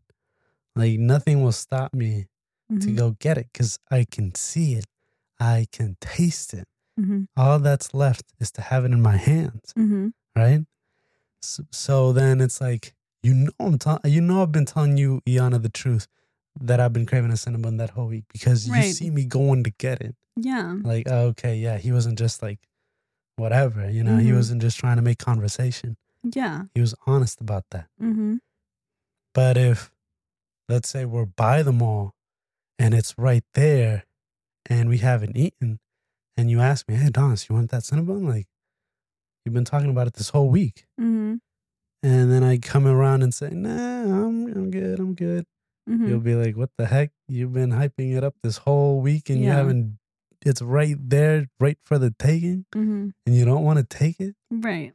Like 0.76 0.98
nothing 1.00 1.44
will 1.44 1.52
stop 1.52 1.94
me 1.94 2.28
to 2.70 2.76
Mhm. 2.88 2.96
go 2.98 3.12
get 3.20 3.38
it 3.38 3.50
because 3.54 3.78
I 3.92 4.06
can 4.10 4.34
see 4.34 4.74
it, 4.76 4.86
I 5.40 5.68
can 5.72 5.98
taste 6.00 6.54
it. 6.54 6.68
Mhm. 7.00 7.28
All 7.36 7.60
that's 7.60 7.94
left 7.94 8.34
is 8.40 8.52
to 8.54 8.62
have 8.62 8.86
it 8.86 8.92
in 8.92 9.02
my 9.02 9.18
hands 9.18 9.74
Mhm. 9.76 10.14
right? 10.36 10.66
So, 11.44 11.64
so 11.72 12.14
then 12.14 12.42
it's 12.42 12.60
like 12.62 12.94
you 13.22 13.34
know 13.34 13.52
I'm 13.60 13.78
tell- 13.78 14.00
you 14.06 14.22
know 14.22 14.42
I've 14.42 14.52
been 14.52 14.66
telling 14.66 14.98
you 14.98 15.22
Iana 15.28 15.62
the 15.62 15.70
truth 15.70 16.08
that 16.62 16.80
I've 16.80 16.94
been 16.94 17.06
craving 17.06 17.32
a 17.32 17.36
Cinnabon 17.36 17.78
that 17.80 17.92
whole 17.92 18.08
week 18.08 18.26
because 18.32 18.68
you 18.68 18.74
see 18.94 19.10
me 19.10 19.26
going 19.26 19.64
to 19.64 19.72
get 19.72 20.02
it. 20.02 20.16
yeah 20.36 20.78
Like 20.84 21.08
oh, 21.10 21.28
okay, 21.34 21.56
yeah, 21.56 21.78
he 21.78 21.92
wasn't 21.92 22.18
just 22.18 22.42
like 22.42 22.60
whatever, 23.36 23.90
you 23.90 24.04
know, 24.04 24.18
he 24.18 24.30
Mhm. 24.30 24.36
wasn't 24.36 24.62
just 24.62 24.78
trying 24.80 24.98
to 24.98 25.02
make 25.02 25.18
conversation. 25.20 25.98
yeah 26.24 26.66
He 26.76 26.82
was 26.82 26.96
honest 27.06 27.42
about 27.42 27.66
that. 27.72 27.88
mm-hmm. 28.02 28.36
But 29.34 29.58
if 29.58 29.92
let's 30.70 30.90
say 30.90 31.06
we're 31.06 31.26
by 31.26 31.64
the 31.64 31.74
mall 31.74 32.14
and 32.80 32.94
it's 32.94 33.16
right 33.18 33.44
there 33.54 34.06
and 34.70 34.88
we 34.90 35.00
haven't 35.00 35.36
eaten 35.36 35.80
and 36.38 36.50
you 36.50 36.62
ask 36.62 36.88
me, 36.88 36.96
"Hey, 36.96 37.10
Donis, 37.10 37.50
you 37.50 37.56
want 37.56 37.70
that 37.72 37.84
Cinnabon?" 37.84 38.28
Like 38.28 38.48
you've 39.46 39.54
been 39.54 39.66
talking 39.66 39.90
about 39.90 40.08
it 40.08 40.14
this 40.14 40.30
whole 40.30 40.50
week. 40.50 40.86
Mm-hmm. 41.00 41.36
and 42.04 42.32
then 42.32 42.44
I 42.44 42.58
come 42.58 42.86
around 42.88 43.24
and 43.24 43.34
say, 43.34 43.50
"Nah, 43.52 43.70
I'm 44.04 44.48
I'm 44.48 44.72
good, 44.72 45.00
I'm 45.00 45.14
good." 45.16 45.46
Mm-hmm. 45.90 46.08
You'll 46.08 46.20
be 46.20 46.36
like, 46.36 46.56
"What 46.58 46.70
the 46.78 46.86
heck? 46.86 47.12
You've 47.28 47.54
been 47.54 47.72
hyping 47.72 48.16
it 48.16 48.24
up 48.24 48.36
this 48.44 48.58
whole 48.58 49.02
week, 49.02 49.30
and 49.30 49.42
you 49.44 49.50
haven't. 49.52 49.98
It's 50.46 50.62
right 50.62 50.98
there, 51.00 51.48
right 51.60 51.78
for 51.86 51.98
the 51.98 52.14
taking, 52.20 52.66
Mm-hmm. 52.76 53.10
and 53.26 53.36
you 53.36 53.46
don't 53.46 53.64
want 53.64 53.80
to 53.80 53.86
take 53.86 54.20
it." 54.20 54.36
right 54.52 54.94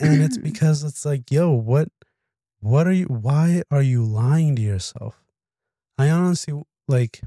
And 0.00 0.22
it's 0.22 0.38
because 0.50 0.84
it's 0.84 1.04
like, 1.04 1.30
"Yo, 1.30 1.50
what? 1.52 1.88
What 2.60 2.86
are 2.86 2.92
you? 2.92 3.06
Why 3.06 3.62
are 3.70 3.82
you 3.82 4.04
lying 4.04 4.56
to 4.56 4.62
yourself?" 4.62 5.22
I 5.98 6.10
honestly 6.10 6.62
like. 6.86 7.20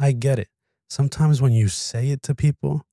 I 0.00 0.10
get 0.12 0.38
it. 0.40 0.48
Sometimes 0.90 1.40
when 1.40 1.52
you 1.52 1.68
say 1.68 2.10
it 2.10 2.22
to 2.24 2.34
people, 2.34 2.84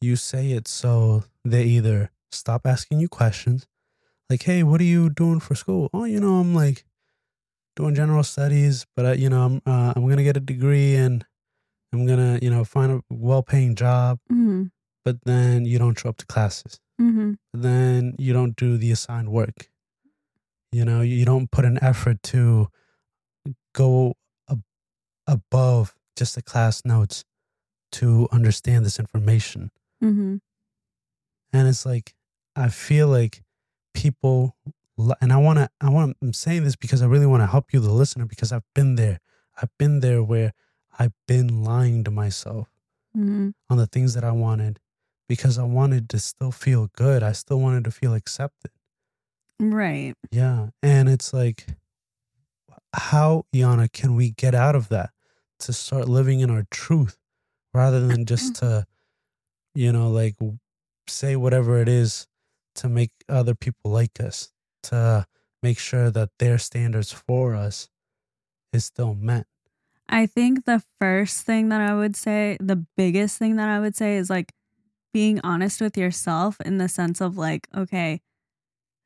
you 0.00 0.16
say 0.16 0.52
it 0.52 0.68
so 0.68 1.24
they 1.44 1.64
either 1.64 2.10
stop 2.30 2.66
asking 2.66 3.00
you 3.00 3.08
questions, 3.08 3.66
like, 4.30 4.42
"Hey, 4.42 4.62
what 4.62 4.80
are 4.80 4.84
you 4.84 5.10
doing 5.10 5.40
for 5.40 5.54
school?" 5.54 5.90
Oh, 5.92 6.04
you 6.04 6.20
know, 6.20 6.36
I'm 6.36 6.54
like 6.54 6.84
doing 7.76 7.94
general 7.94 8.22
studies, 8.24 8.86
but 8.96 9.06
I, 9.06 9.12
you 9.14 9.28
know, 9.28 9.42
I'm 9.42 9.62
uh, 9.66 9.92
I'm 9.94 10.08
gonna 10.08 10.24
get 10.24 10.36
a 10.36 10.40
degree 10.40 10.96
and 10.96 11.24
I'm 11.92 12.06
gonna, 12.06 12.38
you 12.42 12.50
know, 12.50 12.64
find 12.64 12.92
a 12.92 13.00
well-paying 13.10 13.74
job. 13.74 14.18
mm-hmm. 14.30 14.64
But 15.04 15.18
then 15.24 15.64
you 15.64 15.78
don't 15.78 15.96
show 15.96 16.08
up 16.08 16.16
to 16.16 16.26
classes. 16.26 16.80
Mm-hmm. 17.00 17.34
Then 17.54 18.16
you 18.18 18.32
don't 18.32 18.56
do 18.56 18.76
the 18.76 18.90
assigned 18.90 19.28
work. 19.28 19.70
You 20.72 20.84
know, 20.84 21.00
you 21.00 21.24
don't 21.24 21.50
put 21.50 21.64
an 21.64 21.78
effort 21.80 22.22
to 22.24 22.68
go 23.72 24.14
ab- 24.50 24.64
above 25.28 25.94
just 26.16 26.34
the 26.34 26.42
class 26.42 26.82
notes 26.84 27.24
to 27.92 28.28
understand 28.32 28.84
this 28.84 28.98
information. 28.98 29.70
Mm-hmm. 30.02 30.36
and 31.52 31.68
it's 31.68 31.86
like 31.86 32.14
i 32.54 32.68
feel 32.68 33.08
like 33.08 33.42
people 33.94 34.56
and 35.20 35.32
i 35.32 35.36
want 35.38 35.58
to 35.58 35.68
i 35.80 35.88
want 35.88 36.16
i'm 36.22 36.32
saying 36.32 36.64
this 36.64 36.76
because 36.76 37.00
i 37.02 37.06
really 37.06 37.26
want 37.26 37.42
to 37.42 37.46
help 37.46 37.72
you 37.72 37.80
the 37.80 37.92
listener 37.92 38.26
because 38.26 38.52
i've 38.52 38.64
been 38.74 38.96
there. 38.96 39.20
I've 39.60 39.70
been 39.78 40.00
there 40.00 40.22
where 40.22 40.52
i've 40.98 41.14
been 41.26 41.64
lying 41.64 42.04
to 42.04 42.10
myself 42.10 42.68
Mm-hmm. 43.16 43.50
on 43.70 43.78
the 43.78 43.86
things 43.86 44.12
that 44.12 44.24
i 44.24 44.30
wanted 44.32 44.78
because 45.26 45.58
i 45.58 45.62
wanted 45.62 46.10
to 46.10 46.18
still 46.18 46.52
feel 46.52 46.90
good. 46.94 47.22
I 47.22 47.32
still 47.32 47.58
wanted 47.58 47.84
to 47.84 47.90
feel 47.90 48.12
accepted. 48.12 48.70
Right. 49.58 50.12
Yeah. 50.30 50.68
And 50.82 51.08
it's 51.08 51.32
like 51.32 51.66
how 52.92 53.46
Iana, 53.54 53.90
can 53.90 54.14
we 54.16 54.30
get 54.32 54.54
out 54.54 54.74
of 54.76 54.90
that 54.90 55.10
to 55.60 55.72
start 55.72 56.08
living 56.08 56.40
in 56.40 56.50
our 56.50 56.66
truth 56.70 57.16
rather 57.72 58.06
than 58.06 58.26
just 58.26 58.56
to 58.60 58.86
you 59.76 59.92
know 59.92 60.10
like 60.10 60.36
say 61.08 61.36
whatever 61.36 61.80
it 61.80 61.88
is 61.88 62.26
to 62.74 62.88
make 62.88 63.12
other 63.28 63.54
people 63.54 63.90
like 63.90 64.20
us 64.20 64.52
to 64.82 65.26
make 65.62 65.78
sure 65.78 66.10
that 66.10 66.30
their 66.38 66.58
standards 66.58 67.12
for 67.12 67.54
us 67.54 67.88
is 68.72 68.84
still 68.86 69.14
met 69.14 69.46
I 70.08 70.26
think 70.26 70.66
the 70.66 70.82
first 71.00 71.42
thing 71.46 71.68
that 71.70 71.80
I 71.80 71.94
would 71.96 72.16
say, 72.16 72.56
the 72.60 72.86
biggest 72.96 73.38
thing 73.38 73.56
that 73.56 73.68
I 73.68 73.80
would 73.80 73.96
say 73.96 74.16
is 74.16 74.30
like 74.30 74.52
being 75.12 75.40
honest 75.42 75.80
with 75.80 75.98
yourself 75.98 76.60
in 76.60 76.78
the 76.78 76.88
sense 76.88 77.20
of 77.20 77.36
like, 77.36 77.68
okay, 77.76 78.20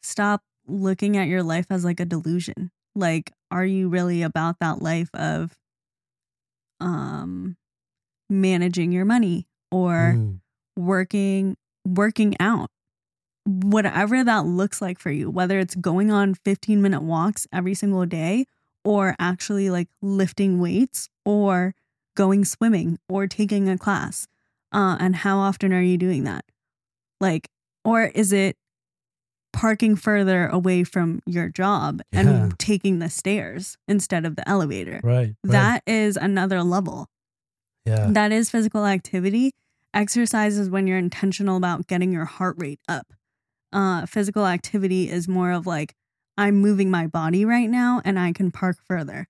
stop 0.03 0.43
looking 0.67 1.17
at 1.17 1.29
your 1.29 1.43
life 1.43 1.67
as 1.71 1.85
like 1.85 2.01
a 2.01 2.05
delusion. 2.05 2.71
Like, 2.95 3.33
are 3.51 3.65
you 3.65 3.89
really 3.89 4.23
about 4.23 4.59
that 4.61 4.83
life 4.83 5.11
of 5.15 5.59
um 6.81 7.57
managing 8.29 8.93
your 8.93 9.05
money 9.05 9.49
or 9.71 10.15
Mm, 10.17 10.41
working 10.81 11.57
working 11.87 12.37
out? 12.41 12.69
whatever 13.47 14.23
that 14.23 14.45
looks 14.45 14.83
like 14.83 14.99
for 14.99 15.11
you, 15.11 15.31
whether 15.31 15.59
it's 15.59 15.75
going 15.75 16.11
on 16.11 16.35
15 16.35 16.83
minute 16.83 17.03
walks 17.03 17.47
every 17.53 17.75
single 17.75 18.05
day 18.05 18.45
or 18.85 19.17
actually 19.19 19.71
like 19.71 19.89
lifting 20.03 20.61
weights 20.61 21.09
or 21.25 21.75
going 22.17 22.45
swimming 22.45 22.99
or 23.09 23.27
taking 23.27 23.69
a 23.69 23.79
class. 23.79 24.27
Uh, 24.73 24.97
and 25.01 25.17
how 25.17 25.39
often 25.39 25.73
are 25.73 25.81
you 25.83 25.97
doing 25.97 26.25
that? 26.25 26.45
Like, 27.21 27.49
or 27.85 28.05
is 28.05 28.31
it 28.33 28.57
parking 29.53 29.97
further 29.97 30.47
away 30.47 30.85
from 30.85 31.21
your 31.27 31.49
job 31.49 32.03
Yeah. 32.13 32.21
and 32.21 32.59
taking 32.59 32.99
the 32.99 33.11
stairs 33.11 33.77
instead 33.89 34.25
of 34.27 34.37
the 34.37 34.49
elevator? 34.49 35.01
Right. 35.03 35.15
right. 35.29 35.35
That 35.45 35.83
is 35.87 36.17
another 36.17 36.63
level. 36.63 37.09
Yeah. 37.87 38.09
That 38.11 38.33
is 38.33 38.51
physical 38.51 38.87
activity. 38.87 39.53
Exercise 39.93 40.59
is 40.59 40.71
when 40.71 40.87
you're 40.87 40.99
intentional 40.99 41.57
about 41.57 41.87
getting 41.87 42.13
your 42.13 42.25
heart 42.25 42.57
rate 42.59 42.81
up. 42.89 43.13
Uh, 43.73 44.07
physical 44.07 44.47
activity 44.47 45.11
is 45.11 45.29
more 45.29 45.53
of 45.53 45.67
like, 45.67 45.95
I'm 46.37 46.57
moving 46.57 46.91
my 46.91 47.07
body 47.07 47.45
right 47.45 47.69
now 47.69 48.01
and 48.05 48.19
I 48.19 48.33
can 48.33 48.51
park 48.51 48.79
further. 48.87 49.27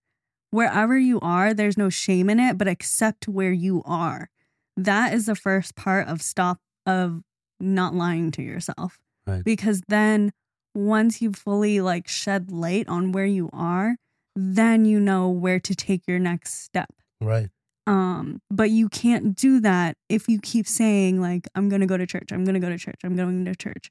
Wherever 0.50 0.98
you 0.98 1.20
are, 1.20 1.54
there's 1.54 1.78
no 1.78 1.88
shame 1.88 2.28
in 2.28 2.40
it, 2.40 2.58
but 2.58 2.68
accept 2.68 3.28
where 3.28 3.52
you 3.52 3.82
are. 3.84 4.28
That 4.76 5.14
is 5.14 5.26
the 5.26 5.34
first 5.34 5.76
part 5.76 6.08
of 6.08 6.22
stop 6.22 6.58
of 6.86 7.22
not 7.58 7.94
lying 7.94 8.30
to 8.32 8.42
yourself. 8.42 8.98
Right. 9.26 9.44
Because 9.44 9.82
then 9.88 10.32
once 10.74 11.20
you 11.20 11.32
fully 11.32 11.80
like 11.80 12.08
shed 12.08 12.50
light 12.50 12.88
on 12.88 13.12
where 13.12 13.26
you 13.26 13.50
are, 13.52 13.96
then 14.34 14.84
you 14.84 15.00
know 15.00 15.28
where 15.28 15.60
to 15.60 15.74
take 15.74 16.06
your 16.06 16.18
next 16.18 16.62
step. 16.62 16.90
Right. 17.20 17.48
Um, 17.86 18.40
but 18.50 18.70
you 18.70 18.88
can't 18.88 19.34
do 19.34 19.60
that 19.60 19.96
if 20.08 20.28
you 20.28 20.38
keep 20.40 20.66
saying 20.66 21.20
like 21.20 21.48
I'm 21.54 21.68
going 21.68 21.80
to 21.80 21.86
go 21.86 21.96
to 21.96 22.06
church. 22.06 22.28
I'm 22.30 22.44
going 22.44 22.54
to 22.54 22.60
go 22.60 22.68
to 22.68 22.78
church. 22.78 23.00
I'm 23.04 23.16
going 23.16 23.44
to 23.44 23.54
church. 23.54 23.90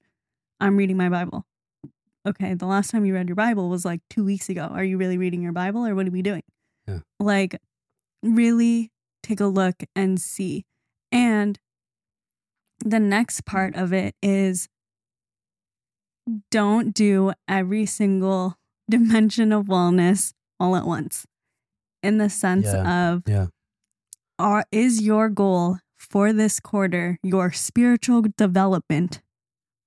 I'm 0.60 0.78
reading 0.78 0.98
my 0.98 1.10
Bible. 1.10 1.46
Okay, 2.28 2.54
the 2.54 2.66
last 2.66 2.92
time 2.92 3.06
you 3.06 3.14
read 3.14 3.28
your 3.28 3.36
Bible 3.36 3.70
was 3.70 3.86
like 3.86 4.02
2 4.10 4.24
weeks 4.24 4.50
ago. 4.50 4.64
Are 4.72 4.84
you 4.84 4.98
really 4.98 5.18
reading 5.18 5.42
your 5.42 5.54
Bible 5.54 5.86
or 5.86 5.96
what 5.96 6.08
are 6.08 6.12
we 6.12 6.22
doing? 6.22 6.44
Yeah. 6.88 7.00
Like 7.20 7.60
really 8.22 8.92
take 9.24 9.40
a 9.40 9.46
look 9.46 9.84
and 9.96 10.20
see. 10.20 10.66
And 11.12 11.58
the 12.84 13.00
next 13.00 13.46
part 13.46 13.76
of 13.76 13.92
it 13.94 14.16
is 14.22 14.68
don't 16.52 16.94
do 16.94 17.34
every 17.48 17.86
single 17.86 18.56
dimension 18.90 19.52
of 19.52 19.66
wellness 19.66 20.34
all 20.60 20.76
at 20.76 20.86
once. 20.86 21.26
In 22.02 22.18
the 22.18 22.30
sense 22.30 22.68
of 22.68 23.24
Yeah. 23.28 23.48
Are 24.40 24.66
is 24.72 25.02
your 25.02 25.30
goal 25.30 25.78
for 25.98 26.32
this 26.34 26.60
quarter 26.60 27.20
your 27.22 27.52
spiritual 27.52 28.24
development? 28.38 29.22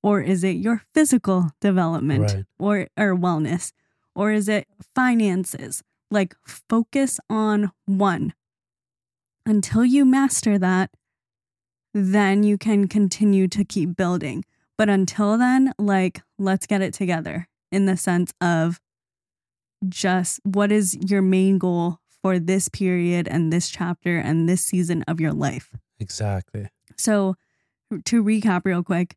Or 0.02 0.20
is 0.20 0.44
it 0.44 0.56
your 0.56 0.82
physical 0.94 1.50
development 1.60 2.22
Right. 2.34 2.44
or 2.58 2.88
or 2.96 3.16
wellness? 3.16 3.72
Or 4.14 4.30
is 4.30 4.48
it 4.48 4.68
finances? 4.94 5.82
Like 6.10 6.34
focus 6.46 7.18
on 7.30 7.72
one. 7.86 8.34
Until 9.46 9.84
you 9.84 10.04
master 10.04 10.58
that 10.58 10.90
then 11.94 12.42
you 12.42 12.56
can 12.56 12.88
continue 12.88 13.46
to 13.48 13.64
keep 13.64 13.96
building. 13.96 14.44
But 14.78 14.88
until 14.88 15.38
then 15.38 15.72
like 15.78 16.22
let's 16.38 16.66
get 16.66 16.82
it 16.82 16.92
together 16.94 17.48
in 17.70 17.86
the 17.86 17.96
sense 17.96 18.32
of 18.40 18.80
just 19.88 20.40
what 20.44 20.70
is 20.70 20.96
your 21.10 21.22
main 21.22 21.58
goal 21.58 21.98
for 22.22 22.38
this 22.38 22.68
period 22.68 23.28
and 23.28 23.52
this 23.52 23.68
chapter 23.68 24.18
and 24.18 24.48
this 24.48 24.62
season 24.64 25.02
of 25.08 25.20
your 25.20 25.32
life. 25.32 25.74
Exactly. 25.98 26.68
So, 26.96 27.34
to 28.04 28.24
recap 28.24 28.62
real 28.64 28.82
quick, 28.82 29.16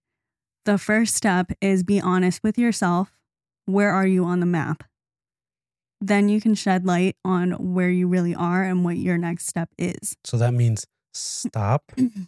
the 0.66 0.78
first 0.78 1.16
step 1.16 1.52
is 1.62 1.84
be 1.84 2.02
honest 2.02 2.44
with 2.44 2.58
yourself. 2.58 3.16
Where 3.66 3.92
are 3.92 4.08
you 4.08 4.26
on 4.26 4.40
the 4.40 4.46
map? 4.46 4.84
Then 6.02 6.28
you 6.28 6.42
can 6.42 6.56
shed 6.56 6.86
light 6.86 7.16
on 7.24 7.74
where 7.74 7.90
you 7.90 8.08
really 8.08 8.36
are 8.36 8.64
and 8.64 8.84
what 8.84 8.98
your 8.98 9.18
next 9.18 9.48
step 9.48 9.70
is. 9.78 10.18
So 10.24 10.38
that 10.38 10.54
means 10.54 10.86
stop, 11.14 11.84
mm-hmm. 11.98 12.24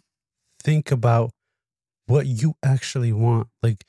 think 0.62 0.90
about 0.90 1.32
what 2.06 2.26
you 2.26 2.54
actually 2.62 3.12
want. 3.12 3.48
Like 3.62 3.84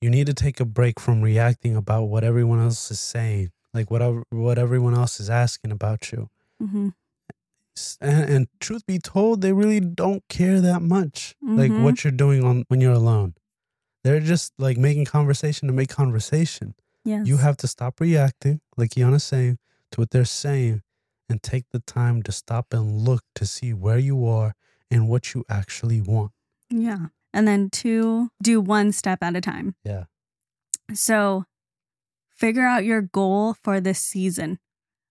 you 0.00 0.08
need 0.10 0.26
to 0.26 0.34
take 0.34 0.60
a 0.60 0.64
break 0.64 1.00
from 1.00 1.22
reacting 1.22 1.76
about 1.76 2.04
what 2.04 2.24
everyone 2.24 2.62
else 2.62 2.90
is 2.90 3.00
saying, 3.00 3.50
like 3.74 3.90
what 3.90 4.02
what 4.30 4.58
everyone 4.58 4.94
else 4.94 5.20
is 5.20 5.30
asking 5.30 5.70
about 5.72 6.12
you. 6.12 6.28
hmm 6.60 6.88
And, 8.00 8.28
and 8.30 8.46
truth 8.58 8.84
be 8.86 8.98
told, 8.98 9.40
they 9.40 9.52
really 9.52 9.80
don't 9.80 10.22
care 10.28 10.60
that 10.60 10.82
much, 10.82 11.34
like 11.40 11.70
Mhm. 11.72 11.82
what 11.84 12.04
you're 12.04 12.10
doing 12.24 12.44
on 12.44 12.64
when 12.68 12.80
you're 12.80 12.92
alone. 12.92 13.34
They're 14.04 14.20
just 14.20 14.52
like 14.58 14.76
making 14.76 15.06
conversation 15.06 15.68
to 15.68 15.74
make 15.74 15.88
conversation. 15.88 16.74
Yes. 17.04 17.26
You 17.26 17.38
have 17.38 17.56
to 17.58 17.66
stop 17.68 18.00
reacting, 18.00 18.60
like 18.76 18.90
Iana's 18.96 19.24
saying, 19.24 19.58
to 19.92 20.00
what 20.00 20.10
they're 20.10 20.24
saying, 20.44 20.82
and 21.28 21.42
take 21.42 21.64
the 21.70 21.78
time 21.80 22.22
to 22.24 22.32
stop 22.32 22.74
and 22.74 23.02
look 23.08 23.22
to 23.36 23.46
see 23.46 23.72
where 23.72 23.98
you 23.98 24.26
are 24.26 24.54
and 24.90 25.08
what 25.08 25.32
you 25.34 25.44
actually 25.48 26.00
want. 26.02 26.32
Yeah. 26.68 27.06
And 27.32 27.46
then 27.46 27.70
two, 27.70 28.30
do 28.42 28.60
one 28.60 28.92
step 28.92 29.22
at 29.22 29.36
a 29.36 29.40
time. 29.40 29.74
Yeah. 29.84 30.04
So 30.92 31.44
figure 32.40 32.64
out 32.64 32.84
your 32.84 33.02
goal 33.02 33.54
for 33.62 33.80
this 33.80 34.00
season. 34.00 34.58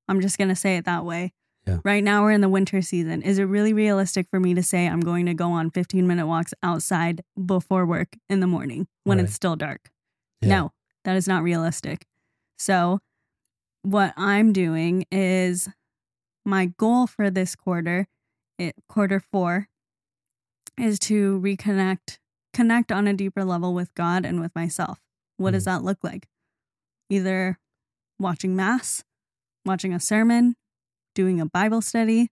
I'm 0.07 0.19
just 0.19 0.37
going 0.37 0.49
to 0.49 0.55
say 0.55 0.75
it 0.75 0.85
that 0.85 1.05
way. 1.05 1.31
Yeah. 1.67 1.77
Right 1.83 2.03
now, 2.03 2.23
we're 2.23 2.31
in 2.31 2.41
the 2.41 2.49
winter 2.49 2.81
season. 2.81 3.21
Is 3.21 3.37
it 3.37 3.43
really 3.43 3.73
realistic 3.73 4.27
for 4.29 4.39
me 4.39 4.55
to 4.55 4.63
say 4.63 4.87
I'm 4.87 5.01
going 5.01 5.27
to 5.27 5.35
go 5.35 5.51
on 5.51 5.69
15 5.69 6.07
minute 6.07 6.25
walks 6.25 6.53
outside 6.63 7.21
before 7.45 7.85
work 7.85 8.17
in 8.27 8.39
the 8.39 8.47
morning 8.47 8.87
when 9.03 9.19
Right. 9.19 9.25
it's 9.25 9.35
still 9.35 9.55
dark? 9.55 9.91
Yeah. 10.41 10.49
No, 10.49 10.71
that 11.03 11.15
is 11.15 11.27
not 11.27 11.43
realistic. 11.43 12.05
So, 12.57 12.99
what 13.83 14.13
I'm 14.17 14.51
doing 14.51 15.05
is 15.11 15.69
my 16.45 16.67
goal 16.77 17.07
for 17.07 17.29
this 17.29 17.55
quarter, 17.55 18.07
it, 18.57 18.75
quarter 18.89 19.19
four, 19.19 19.67
is 20.77 20.97
to 20.99 21.39
reconnect, 21.39 22.17
connect 22.53 22.91
on 22.91 23.07
a 23.07 23.13
deeper 23.13 23.45
level 23.45 23.73
with 23.73 23.93
God 23.93 24.25
and 24.25 24.39
with 24.39 24.53
myself. 24.55 25.01
What 25.37 25.51
does 25.51 25.65
mm-hmm. 25.65 25.83
that 25.83 25.85
look 25.85 26.03
like? 26.03 26.27
Either 27.09 27.57
watching 28.19 28.55
Mass, 28.55 29.03
watching 29.65 29.93
a 29.93 29.99
sermon, 29.99 30.55
doing 31.15 31.41
a 31.41 31.45
Bible 31.45 31.81
study, 31.81 32.29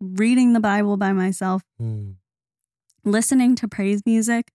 reading 0.00 0.52
the 0.52 0.60
Bible 0.60 0.96
by 0.96 1.12
myself, 1.12 1.62
Mm, 1.80 2.16
listening 3.04 3.54
to 3.56 3.68
praise 3.68 4.02
music, 4.04 4.50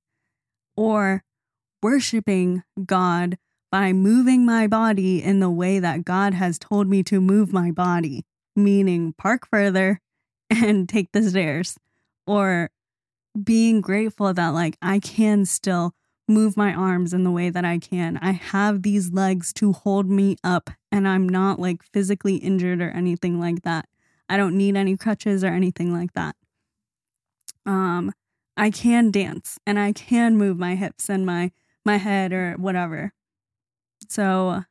or 0.76 1.23
worshiping 1.82 2.63
God 2.86 3.38
by 3.71 3.93
moving 3.93 4.45
my 4.45 4.67
body 4.67 5.23
in 5.23 5.39
the 5.39 5.49
way 5.49 5.80
that 5.80 6.06
God 6.06 6.34
has 6.34 6.60
told 6.60 6.88
me 6.88 7.04
to 7.04 7.19
move 7.19 7.52
my 7.52 7.71
body, 7.71 8.26
meaning 8.56 9.13
park 9.17 9.47
further 9.49 9.99
and 10.49 10.88
take 10.88 11.12
the 11.13 11.23
stairs, 11.23 11.78
or 12.28 12.69
being 13.41 13.82
grateful 13.82 14.34
that, 14.34 14.49
like, 14.49 14.78
I 14.82 14.99
can 14.99 15.45
still 15.45 15.93
move 16.27 16.55
my 16.55 16.73
arms 16.73 17.13
in 17.13 17.23
the 17.23 17.31
way 17.31 17.49
that 17.49 17.65
I 17.65 17.77
can. 17.77 18.17
I 18.21 18.31
have 18.31 18.81
these 18.81 19.12
legs 19.12 19.51
to 19.53 19.73
hold 19.73 20.09
me 20.09 20.38
up, 20.43 20.69
and 20.91 21.07
I'm 21.07 21.27
not 21.27 21.59
like 21.59 21.83
physically 21.83 22.36
injured 22.38 22.81
or 22.81 22.89
anything 22.91 23.39
like 23.39 23.63
that. 23.63 23.88
I 24.29 24.38
don't 24.38 24.57
need 24.57 24.75
any 24.75 24.97
crutches 24.97 25.43
or 25.43 25.47
anything 25.47 25.93
like 25.93 26.13
that. 26.13 26.36
Um, 27.65 28.13
I 28.55 28.69
can 28.69 29.12
dance 29.12 29.57
and 29.65 29.79
I 29.79 29.91
can 29.91 30.38
move 30.38 30.57
my 30.57 30.75
hips 30.75 31.09
and 31.09 31.25
my 31.25 31.51
my 31.86 31.97
head 31.97 32.31
or 32.31 32.53
whatever. 32.53 33.12
So 34.07 34.63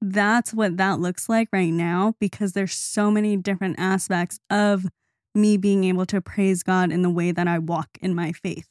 that's 0.00 0.52
what 0.52 0.76
that 0.76 1.00
looks 1.00 1.28
like 1.28 1.48
right 1.52 1.72
now 1.72 2.14
because 2.18 2.52
there's 2.52 2.74
so 2.74 3.10
many 3.10 3.36
different 3.36 3.76
aspects 3.78 4.38
of 4.50 4.86
me 5.34 5.56
being 5.56 5.84
able 5.84 6.06
to 6.06 6.20
praise 6.20 6.62
God 6.62 6.92
in 6.92 7.02
the 7.02 7.10
way 7.10 7.32
that 7.32 7.48
I 7.48 7.58
walk 7.58 7.88
in 8.00 8.14
my 8.14 8.32
faith. 8.32 8.68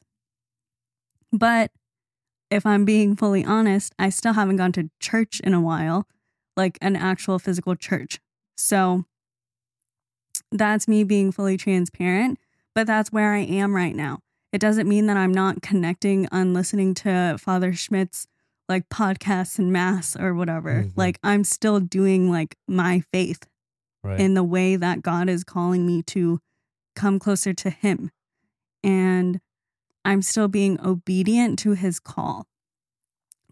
But 1.31 1.71
if 2.53 2.65
I'm 2.65 2.85
being 2.85 3.15
fully 3.15 3.43
honest, 3.43 3.93
I 3.97 4.09
still 4.09 4.33
haven't 4.33 4.57
gone 4.57 4.71
to 4.73 4.89
church 4.99 5.39
in 5.41 5.53
a 5.53 5.61
while, 5.61 6.07
like 6.55 6.77
an 6.81 6.95
actual 6.95 7.39
physical 7.39 7.75
church. 7.75 8.19
So 8.55 9.05
that's 10.51 10.87
me 10.87 11.03
being 11.03 11.31
fully 11.31 11.57
transparent, 11.57 12.37
but 12.75 12.87
that's 12.87 13.11
where 13.11 13.33
I 13.33 13.39
am 13.39 13.75
right 13.75 13.95
now. 13.95 14.19
It 14.51 14.59
doesn't 14.59 14.87
mean 14.87 15.07
that 15.07 15.17
I'm 15.17 15.33
not 15.33 15.63
connecting 15.63 16.27
on 16.31 16.53
listening 16.53 16.93
to 16.95 17.37
Father 17.39 17.73
Schmitz's 17.73 18.27
like 18.69 18.87
podcasts 18.89 19.57
and 19.59 19.73
mass 19.73 20.15
or 20.15 20.33
whatever. 20.33 20.83
Mhm. 20.83 20.93
Like 20.95 21.19
I'm 21.23 21.43
still 21.43 21.79
doing 21.79 22.29
like 22.29 22.55
my 22.67 23.01
faith 23.11 23.47
right. 24.03 24.19
in 24.19 24.35
the 24.35 24.43
way 24.43 24.75
that 24.75 25.01
God 25.01 25.27
is 25.27 25.43
calling 25.43 25.85
me 25.85 26.03
to 26.03 26.39
come 26.95 27.19
closer 27.19 27.53
to 27.53 27.69
Him. 27.69 28.11
And 28.83 29.41
I'm 30.05 30.21
still 30.21 30.47
being 30.47 30.79
obedient 30.85 31.59
to 31.59 31.73
His 31.73 31.99
call. 31.99 32.47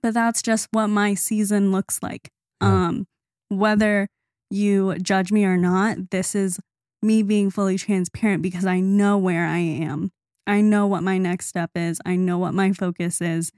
But 0.01 0.13
that's 0.13 0.41
just 0.41 0.67
what 0.71 0.87
my 0.87 1.13
season 1.13 1.71
looks 1.71 2.01
like. 2.01 2.31
Yeah. 2.61 2.87
Um, 2.87 3.07
whether 3.49 4.07
you 4.49 4.97
judge 4.99 5.31
me 5.31 5.45
or 5.45 5.57
not, 5.57 6.11
this 6.11 6.35
is 6.35 6.59
me 7.01 7.23
being 7.23 7.49
fully 7.49 7.77
transparent 7.77 8.41
because 8.41 8.65
I 8.65 8.79
know 8.79 9.17
where 9.17 9.45
I 9.45 9.57
am. 9.57 10.11
I 10.45 10.61
know 10.61 10.87
what 10.87 11.03
my 11.03 11.17
next 11.17 11.47
step 11.47 11.71
is. 11.75 11.99
I 12.05 12.15
know 12.15 12.37
what 12.37 12.53
my 12.53 12.71
focus 12.73 13.21
is. 13.21 13.51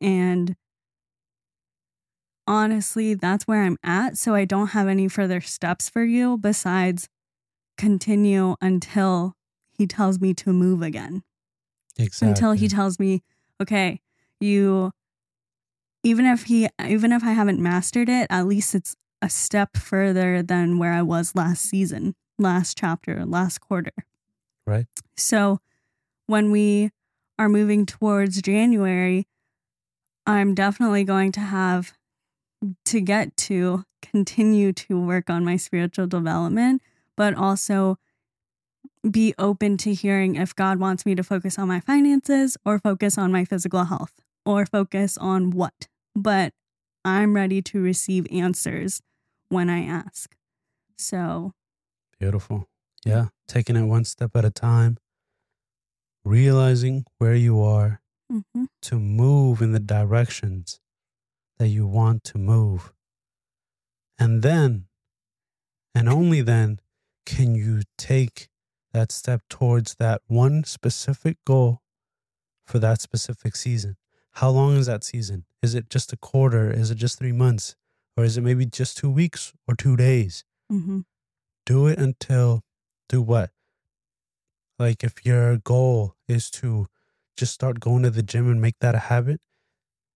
And 0.00 0.54
honestly, 2.46 3.14
that's 3.14 3.46
where 3.46 3.62
I'm 3.62 3.78
at. 3.82 4.16
So 4.16 4.34
I 4.34 4.44
don't 4.44 4.68
have 4.68 4.88
any 4.88 5.08
further 5.08 5.40
steps 5.40 5.88
for 5.88 6.04
you 6.04 6.38
besides 6.38 7.08
continue 7.76 8.56
until 8.60 9.34
he 9.72 9.86
tells 9.86 10.20
me 10.20 10.32
to 10.34 10.52
move 10.52 10.82
again. 10.82 11.22
Exactly. 11.98 12.28
Until 12.28 12.52
he 12.52 12.68
tells 12.68 12.98
me, 12.98 13.22
okay, 13.60 14.00
you 14.40 14.92
even 16.02 16.26
if 16.26 16.44
he 16.44 16.68
even 16.86 17.12
if 17.12 17.24
I 17.24 17.32
haven't 17.32 17.60
mastered 17.60 18.08
it, 18.08 18.26
at 18.30 18.46
least 18.46 18.74
it's 18.74 18.94
a 19.22 19.30
step 19.30 19.76
further 19.76 20.42
than 20.42 20.78
where 20.78 20.92
I 20.92 21.02
was 21.02 21.34
last 21.34 21.64
season, 21.64 22.14
last 22.38 22.78
chapter, 22.78 23.24
last 23.24 23.60
quarter. 23.60 23.92
Right. 24.66 24.86
So 25.16 25.60
when 26.26 26.50
we 26.50 26.90
are 27.38 27.48
moving 27.48 27.86
towards 27.86 28.40
January, 28.42 29.26
I'm 30.26 30.54
definitely 30.54 31.04
going 31.04 31.32
to 31.32 31.40
have 31.40 31.92
to 32.86 33.00
get 33.00 33.36
to 33.36 33.84
continue 34.02 34.72
to 34.72 35.00
work 35.00 35.30
on 35.30 35.44
my 35.44 35.56
spiritual 35.56 36.06
development, 36.06 36.82
but 37.16 37.34
also 37.34 37.98
be 39.08 39.34
open 39.38 39.76
to 39.78 39.94
hearing 39.94 40.36
if 40.36 40.54
God 40.54 40.78
wants 40.78 41.06
me 41.06 41.14
to 41.14 41.22
focus 41.22 41.58
on 41.58 41.68
my 41.68 41.80
finances 41.80 42.56
or 42.64 42.78
focus 42.78 43.18
on 43.18 43.32
my 43.32 43.44
physical 43.44 43.84
health 43.84 44.12
or 44.44 44.66
focus 44.66 45.16
on 45.18 45.50
what. 45.50 45.88
But 46.14 46.52
I'm 47.04 47.34
ready 47.34 47.62
to 47.62 47.80
receive 47.80 48.26
answers 48.30 49.02
when 49.48 49.70
I 49.70 49.84
ask. 49.84 50.34
So, 50.98 51.52
Beautiful. 52.18 52.68
Yeah. 53.04 53.26
Taking 53.46 53.76
it 53.76 53.84
one 53.84 54.04
step 54.04 54.34
at 54.34 54.44
a 54.44 54.50
time, 54.50 54.96
realizing 56.24 57.04
where 57.18 57.34
you 57.34 57.60
are 57.62 58.00
mhm, 58.32 58.66
to 58.82 58.98
move 58.98 59.62
in 59.62 59.72
the 59.72 59.78
directions 59.80 60.80
that 61.58 61.68
you 61.68 61.86
want 61.86 62.24
to 62.24 62.38
move. 62.38 62.92
And 64.18 64.42
then, 64.42 64.86
and 65.94 66.08
only 66.08 66.40
then, 66.40 66.80
can 67.24 67.54
you 67.54 67.82
take 67.98 68.48
that 68.92 69.12
step 69.12 69.42
towards 69.48 69.96
that 69.96 70.22
one 70.26 70.64
specific 70.64 71.36
goal 71.46 71.82
for 72.66 72.78
that 72.78 73.00
specific 73.00 73.56
season. 73.56 73.96
How 74.32 74.50
long 74.50 74.76
is 74.76 74.86
that 74.86 75.04
season? 75.04 75.44
Is 75.62 75.74
it 75.74 75.88
just 75.90 76.12
a 76.12 76.16
quarter? 76.16 76.70
Is 76.70 76.90
it 76.90 76.96
just 76.96 77.18
three 77.18 77.32
months? 77.32 77.76
Or 78.16 78.24
is 78.24 78.36
it 78.36 78.42
maybe 78.42 78.66
just 78.66 78.96
two 78.96 79.10
weeks 79.10 79.52
or 79.68 79.74
two 79.74 79.96
days? 79.96 80.44
hmm 80.70 81.00
do 81.64 81.88
it 81.88 81.98
until 81.98 82.62
do 83.08 83.20
what 83.20 83.50
like 84.78 85.02
if 85.02 85.24
your 85.24 85.56
goal 85.58 86.14
is 86.28 86.50
to 86.50 86.86
just 87.36 87.52
start 87.52 87.80
going 87.80 88.02
to 88.02 88.10
the 88.10 88.22
gym 88.22 88.50
and 88.50 88.60
make 88.60 88.76
that 88.80 88.94
a 88.94 88.98
habit 89.10 89.40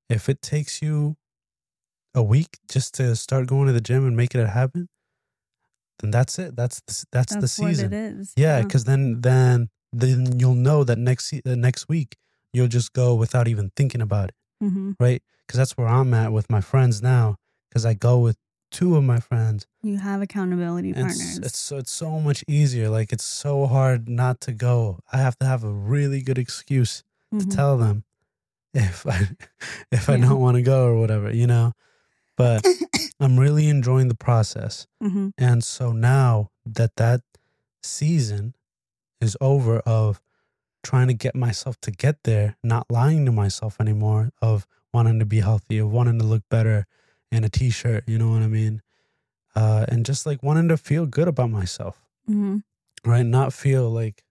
if 0.08 0.28
it 0.28 0.40
takes 0.42 0.80
you 0.82 1.16
a 2.14 2.22
week 2.22 2.58
just 2.68 2.94
to 2.94 3.14
start 3.16 3.46
going 3.46 3.66
to 3.66 3.72
the 3.72 3.80
gym 3.80 4.06
and 4.06 4.16
make 4.16 4.34
it 4.34 4.40
a 4.40 4.48
habit 4.48 4.88
then 6.00 6.10
that's 6.10 6.38
it 6.38 6.56
that's 6.56 6.80
the, 6.86 7.04
that's, 7.12 7.34
That's 7.34 7.54
the 7.56 7.62
what 7.62 7.68
season 7.70 7.92
it 7.92 7.96
is. 8.12 8.32
yeah 8.36 8.62
because 8.62 8.84
then 8.84 9.20
then 9.20 9.68
then 9.92 10.38
you'll 10.38 10.54
know 10.68 10.84
that 10.84 10.98
next 10.98 11.32
uh, 11.32 11.38
next 11.54 11.88
week 11.88 12.16
you'll 12.52 12.68
just 12.68 12.92
go 12.92 13.14
without 13.14 13.46
even 13.48 13.70
thinking 13.76 14.00
about 14.02 14.28
it 14.30 14.34
hmm 14.60 14.92
right 15.00 15.22
because 15.46 15.58
that's 15.58 15.76
where 15.76 15.86
i'm 15.88 16.12
at 16.14 16.32
with 16.32 16.48
my 16.50 16.60
friends 16.60 17.02
now 17.02 17.36
because 17.68 17.84
i 17.86 17.94
go 17.94 18.18
with 18.18 18.36
two 18.70 18.96
of 18.96 19.02
my 19.04 19.18
friends 19.20 19.66
You 19.82 19.98
have 19.98 20.22
accountability 20.22 20.90
it's, 20.90 21.00
partners. 21.00 21.38
it's 21.46 21.58
so 21.58 21.78
it's 21.78 21.90
so 21.92 22.20
much 22.20 22.44
easier. 22.46 22.88
Like 22.88 23.12
it's 23.12 23.24
so 23.24 23.66
hard 23.66 24.08
not 24.08 24.40
to 24.46 24.52
go. 24.52 25.00
I 25.12 25.16
have 25.26 25.36
to 25.40 25.46
have 25.46 25.64
a 25.64 25.72
really 25.72 26.20
good 26.22 26.38
excuse 26.38 27.02
to 27.38 27.44
Mhm. 27.46 27.50
tell 27.56 27.74
them 27.78 28.04
if 28.74 29.06
I 29.06 29.18
if 29.96 30.08
I 30.08 30.16
don't 30.18 30.38
want 30.40 30.56
to 30.56 30.62
go 30.62 30.84
or 30.86 30.94
whatever, 31.02 31.28
you 31.34 31.46
know. 31.46 31.72
But 32.40 32.64
I'm 33.20 33.38
really 33.38 33.68
enjoying 33.68 34.08
the 34.08 34.14
process, 34.16 34.86
Mhm. 35.02 35.32
and 35.38 35.62
so 35.64 35.92
now 35.92 36.50
that 36.64 36.96
that 36.96 37.20
season 37.82 38.54
is 39.20 39.36
over 39.40 39.78
of 39.80 40.20
trying 40.82 41.08
to 41.08 41.14
get 41.14 41.34
myself 41.34 41.78
to 41.82 41.90
get 41.90 42.22
there, 42.24 42.56
not 42.64 42.90
lying 42.90 43.26
to 43.26 43.32
myself 43.32 43.76
anymore 43.80 44.30
of 44.40 44.66
wanting 44.94 45.18
to 45.18 45.26
be 45.26 45.40
healthy, 45.40 45.78
of 45.78 45.90
wanting 45.92 46.18
to 46.18 46.24
look 46.24 46.42
better 46.48 46.86
in 47.30 47.44
a 47.44 47.48
t-shirt, 47.50 48.04
you 48.06 48.16
know 48.18 48.30
what 48.30 48.42
I 48.42 48.48
mean? 48.48 48.80
Uh, 49.54 49.84
and 49.88 50.06
just 50.06 50.24
like 50.26 50.42
wanting 50.42 50.68
to 50.68 50.76
feel 50.78 51.04
good 51.06 51.28
about 51.28 51.50
myself, 51.50 52.00
Mhm. 52.28 52.62
right? 53.04 53.26
Not 53.26 53.52
feel 53.52 53.90
like 53.90 54.24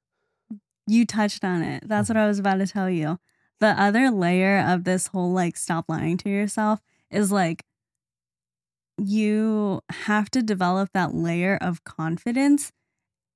You 0.87 1.05
touched 1.05 1.43
on 1.43 1.61
it. 1.61 1.87
That's 1.87 2.09
what 2.09 2.15
Mm-hmm. 2.15 2.23
I 2.23 2.27
was 2.27 2.39
about 2.39 2.55
to 2.57 2.65
tell 2.67 2.89
you. 2.89 3.19
The 3.59 3.79
other 3.79 4.09
layer 4.09 4.57
of 4.67 4.85
this 4.85 5.05
whole 5.07 5.31
like 5.31 5.55
stop 5.55 5.85
lying 5.87 6.17
to 6.17 6.29
yourself 6.29 6.81
is 7.11 7.31
like 7.31 7.63
you 9.05 9.81
have 9.89 10.29
to 10.31 10.41
develop 10.41 10.89
that 10.93 11.13
layer 11.13 11.57
of 11.61 11.83
confidence 11.83 12.71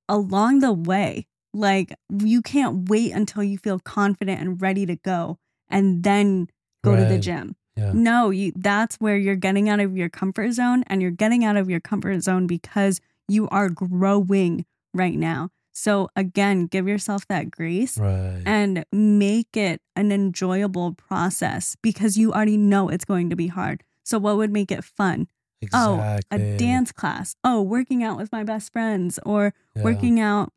along 0.07 0.59
the 0.59 0.73
way. 0.73 1.27
Like 1.53 1.93
you 2.09 2.41
can't 2.41 2.89
wait 2.89 3.11
until 3.11 3.43
you 3.43 3.57
feel 3.57 3.79
confident 3.79 4.41
and 4.41 4.61
ready 4.61 4.85
to 4.85 4.95
go 4.95 5.37
and 5.69 6.03
then 6.03 6.47
go 6.83 6.95
to 6.95 7.05
the 7.05 7.17
gym. 7.17 7.55
Yeah. 7.75 7.91
No, 7.93 8.29
you 8.29 8.51
that's 8.55 8.97
where 8.97 9.17
you're 9.17 9.35
getting 9.35 9.69
out 9.69 9.79
of 9.79 9.97
your 9.97 10.09
comfort 10.09 10.51
zone 10.51 10.83
and 10.87 11.01
you're 11.01 11.11
getting 11.11 11.43
out 11.43 11.57
of 11.57 11.69
your 11.69 11.79
comfort 11.79 12.21
zone 12.21 12.45
because 12.45 13.01
you 13.27 13.47
are 13.49 13.69
growing 13.69 14.65
right 14.93 15.15
now. 15.15 15.49
So 15.71 16.09
again, 16.15 16.67
give 16.67 16.87
yourself 16.87 17.27
that 17.27 17.49
grace 17.49 17.97
right, 17.97 18.43
and 18.45 18.85
make 18.91 19.57
it 19.57 19.81
an 19.95 20.11
enjoyable 20.11 20.93
process 20.93 21.75
because 21.81 22.15
you 22.15 22.31
already 22.31 22.57
know 22.57 22.89
it's 22.89 23.05
going 23.05 23.31
to 23.31 23.35
be 23.35 23.47
hard. 23.47 23.83
So 24.03 24.19
what 24.19 24.37
would 24.37 24.51
make 24.51 24.71
it 24.71 24.83
fun? 24.83 25.27
Oh. 25.73 26.19
A 26.31 26.57
dance 26.57 26.91
class. 26.91 27.35
Oh, 27.43 27.61
working 27.61 28.03
out 28.03 28.17
with 28.17 28.31
my 28.31 28.43
best 28.43 28.71
friends 28.73 29.19
or 29.25 29.53
Yeah. 29.75 29.83
working 29.83 30.19
out 30.19 30.51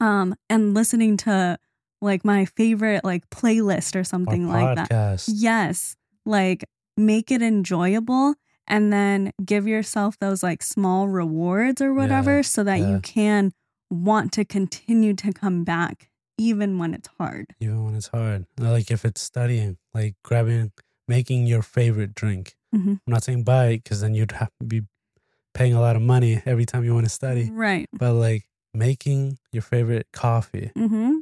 um 0.00 0.34
and 0.50 0.74
listening 0.74 1.16
to 1.18 1.58
like 2.00 2.24
my 2.24 2.44
favorite 2.44 3.04
like 3.04 3.28
playlist 3.30 3.94
or 3.94 4.04
something 4.04 4.48
like 4.48 4.88
that. 4.88 5.24
Yes. 5.28 5.96
Like 6.26 6.64
make 6.96 7.30
it 7.30 7.42
enjoyable 7.42 8.34
and 8.66 8.92
then 8.92 9.32
give 9.44 9.66
yourself 9.66 10.18
those 10.18 10.42
like 10.42 10.62
small 10.62 11.08
rewards 11.08 11.80
or 11.80 11.94
whatever 11.94 12.42
so 12.42 12.64
that 12.64 12.80
yeah. 12.80 12.90
you 12.90 13.00
can 13.00 13.52
want 13.90 14.32
to 14.32 14.44
continue 14.44 15.14
to 15.14 15.32
come 15.32 15.64
back 15.64 16.08
even 16.38 16.78
when 16.78 16.94
it's 16.94 17.08
hard. 17.18 17.54
even 17.60 17.84
when 17.84 17.94
it's 17.94 18.08
hard. 18.08 18.46
Like 18.58 18.90
if 18.90 19.04
it's 19.04 19.20
studying, 19.20 19.76
like 19.94 20.14
grabbing, 20.24 20.72
making 21.06 21.46
your 21.46 21.62
favorite 21.62 22.14
drink. 22.14 22.56
Mhm. 22.74 23.00
I'm 23.06 23.10
not 23.12 23.24
saying 23.24 23.44
buy 23.44 23.66
it 23.68 23.84
because 23.84 24.00
then 24.00 24.14
you'd 24.14 24.32
have 24.32 24.50
to 24.60 24.66
be 24.66 24.82
paying 25.54 25.74
a 25.74 25.80
lot 25.80 25.96
of 25.96 26.02
money 26.02 26.40
every 26.46 26.64
time 26.64 26.84
you 26.84 26.94
want 26.94 27.06
to 27.06 27.10
study. 27.10 27.50
Right. 27.50 27.88
But 27.92 28.14
like 28.14 28.44
making 28.74 29.38
your 29.52 29.62
favorite 29.62 30.06
coffee 30.12 30.70
Mhm. 30.76 31.20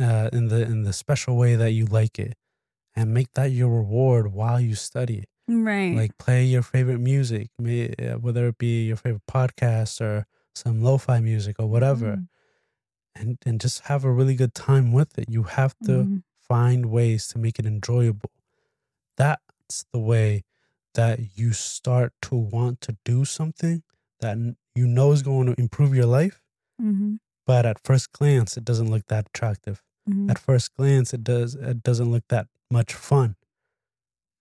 uh, 0.00 0.30
in 0.32 0.48
the 0.48 0.62
in 0.62 0.82
the 0.82 0.92
special 0.92 1.36
way 1.36 1.54
that 1.56 1.70
you 1.72 1.86
like 1.86 2.18
it, 2.18 2.34
and 2.96 3.14
make 3.14 3.32
that 3.34 3.52
your 3.52 3.68
reward 3.70 4.32
while 4.32 4.60
you 4.60 4.74
study. 4.74 5.24
Right. 5.46 5.94
Like 5.96 6.18
play 6.18 6.44
your 6.44 6.62
favorite 6.62 6.98
music, 6.98 7.48
may, 7.58 7.94
uh, 7.94 8.18
whether 8.18 8.48
it 8.48 8.58
be 8.58 8.86
your 8.86 8.96
favorite 8.96 9.26
podcast 9.30 10.00
or 10.00 10.26
some 10.54 10.82
lo-fi 10.82 11.20
music 11.20 11.56
or 11.60 11.66
whatever, 11.68 12.16
Mhm. 12.16 12.28
and 13.14 13.38
and 13.46 13.60
just 13.60 13.80
have 13.86 14.04
a 14.04 14.12
really 14.12 14.34
good 14.34 14.54
time 14.54 14.92
with 14.92 15.16
it. 15.18 15.30
You 15.30 15.44
have 15.44 15.74
to 15.84 15.92
Mhm. 16.04 16.22
find 16.40 16.86
ways 16.86 17.28
to 17.28 17.38
make 17.38 17.58
it 17.60 17.66
enjoyable. 17.66 18.30
That's 19.16 19.84
the 19.92 19.98
way 20.00 20.42
that 20.98 21.38
you 21.38 21.52
start 21.52 22.12
to 22.22 22.34
want 22.34 22.80
to 22.80 22.96
do 23.04 23.24
something 23.24 23.82
that 24.20 24.36
you 24.74 24.86
know 24.86 25.12
is 25.12 25.22
going 25.22 25.46
to 25.46 25.54
improve 25.60 25.94
your 25.94 26.06
life, 26.06 26.42
Mhm. 26.82 27.20
but 27.46 27.64
at 27.64 27.78
first 27.88 28.10
glance 28.12 28.56
it 28.56 28.64
doesn't 28.64 28.90
look 28.90 29.06
that 29.06 29.28
attractive. 29.28 29.82
Mhm. 30.08 30.28
At 30.30 30.38
first 30.40 30.74
glance 30.74 31.14
it 31.14 31.22
does 31.22 31.54
it 31.54 31.82
doesn't 31.84 32.10
look 32.10 32.24
that 32.28 32.48
much 32.70 32.92
fun. 32.94 33.36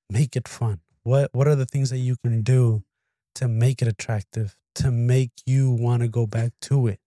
Make 0.09 0.35
it 0.35 0.47
fun. 0.47 0.81
What 1.03 1.29
what 1.33 1.47
are 1.47 1.55
the 1.55 1.65
things 1.73 1.89
that 1.91 1.99
you 1.99 2.15
can 2.23 2.41
do 2.41 2.83
to 3.35 3.47
make 3.47 3.81
it 3.83 3.87
attractive, 3.87 4.57
to 4.81 4.89
make 4.91 5.31
you 5.45 5.69
want 5.69 6.01
to 6.01 6.07
go 6.07 6.25
back 6.25 6.53
to 6.61 6.87
it? 6.87 6.99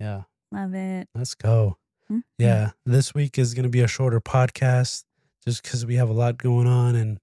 Yeah. 0.00 0.22
Love 0.52 0.74
it. 0.74 1.08
Let's 1.14 1.34
go. 1.34 1.76
Mhm. 2.10 2.22
Yeah, 2.38 2.70
this 2.86 3.12
week 3.14 3.38
is 3.38 3.52
going 3.52 3.64
to 3.64 3.68
be 3.78 3.82
a 3.82 3.88
shorter 3.88 4.20
podcast 4.20 5.04
just 5.44 5.62
because 5.62 5.84
we 5.84 5.96
have 5.96 6.08
a 6.08 6.14
lot 6.14 6.38
going 6.38 6.66
on 6.66 6.94
and 6.96 7.20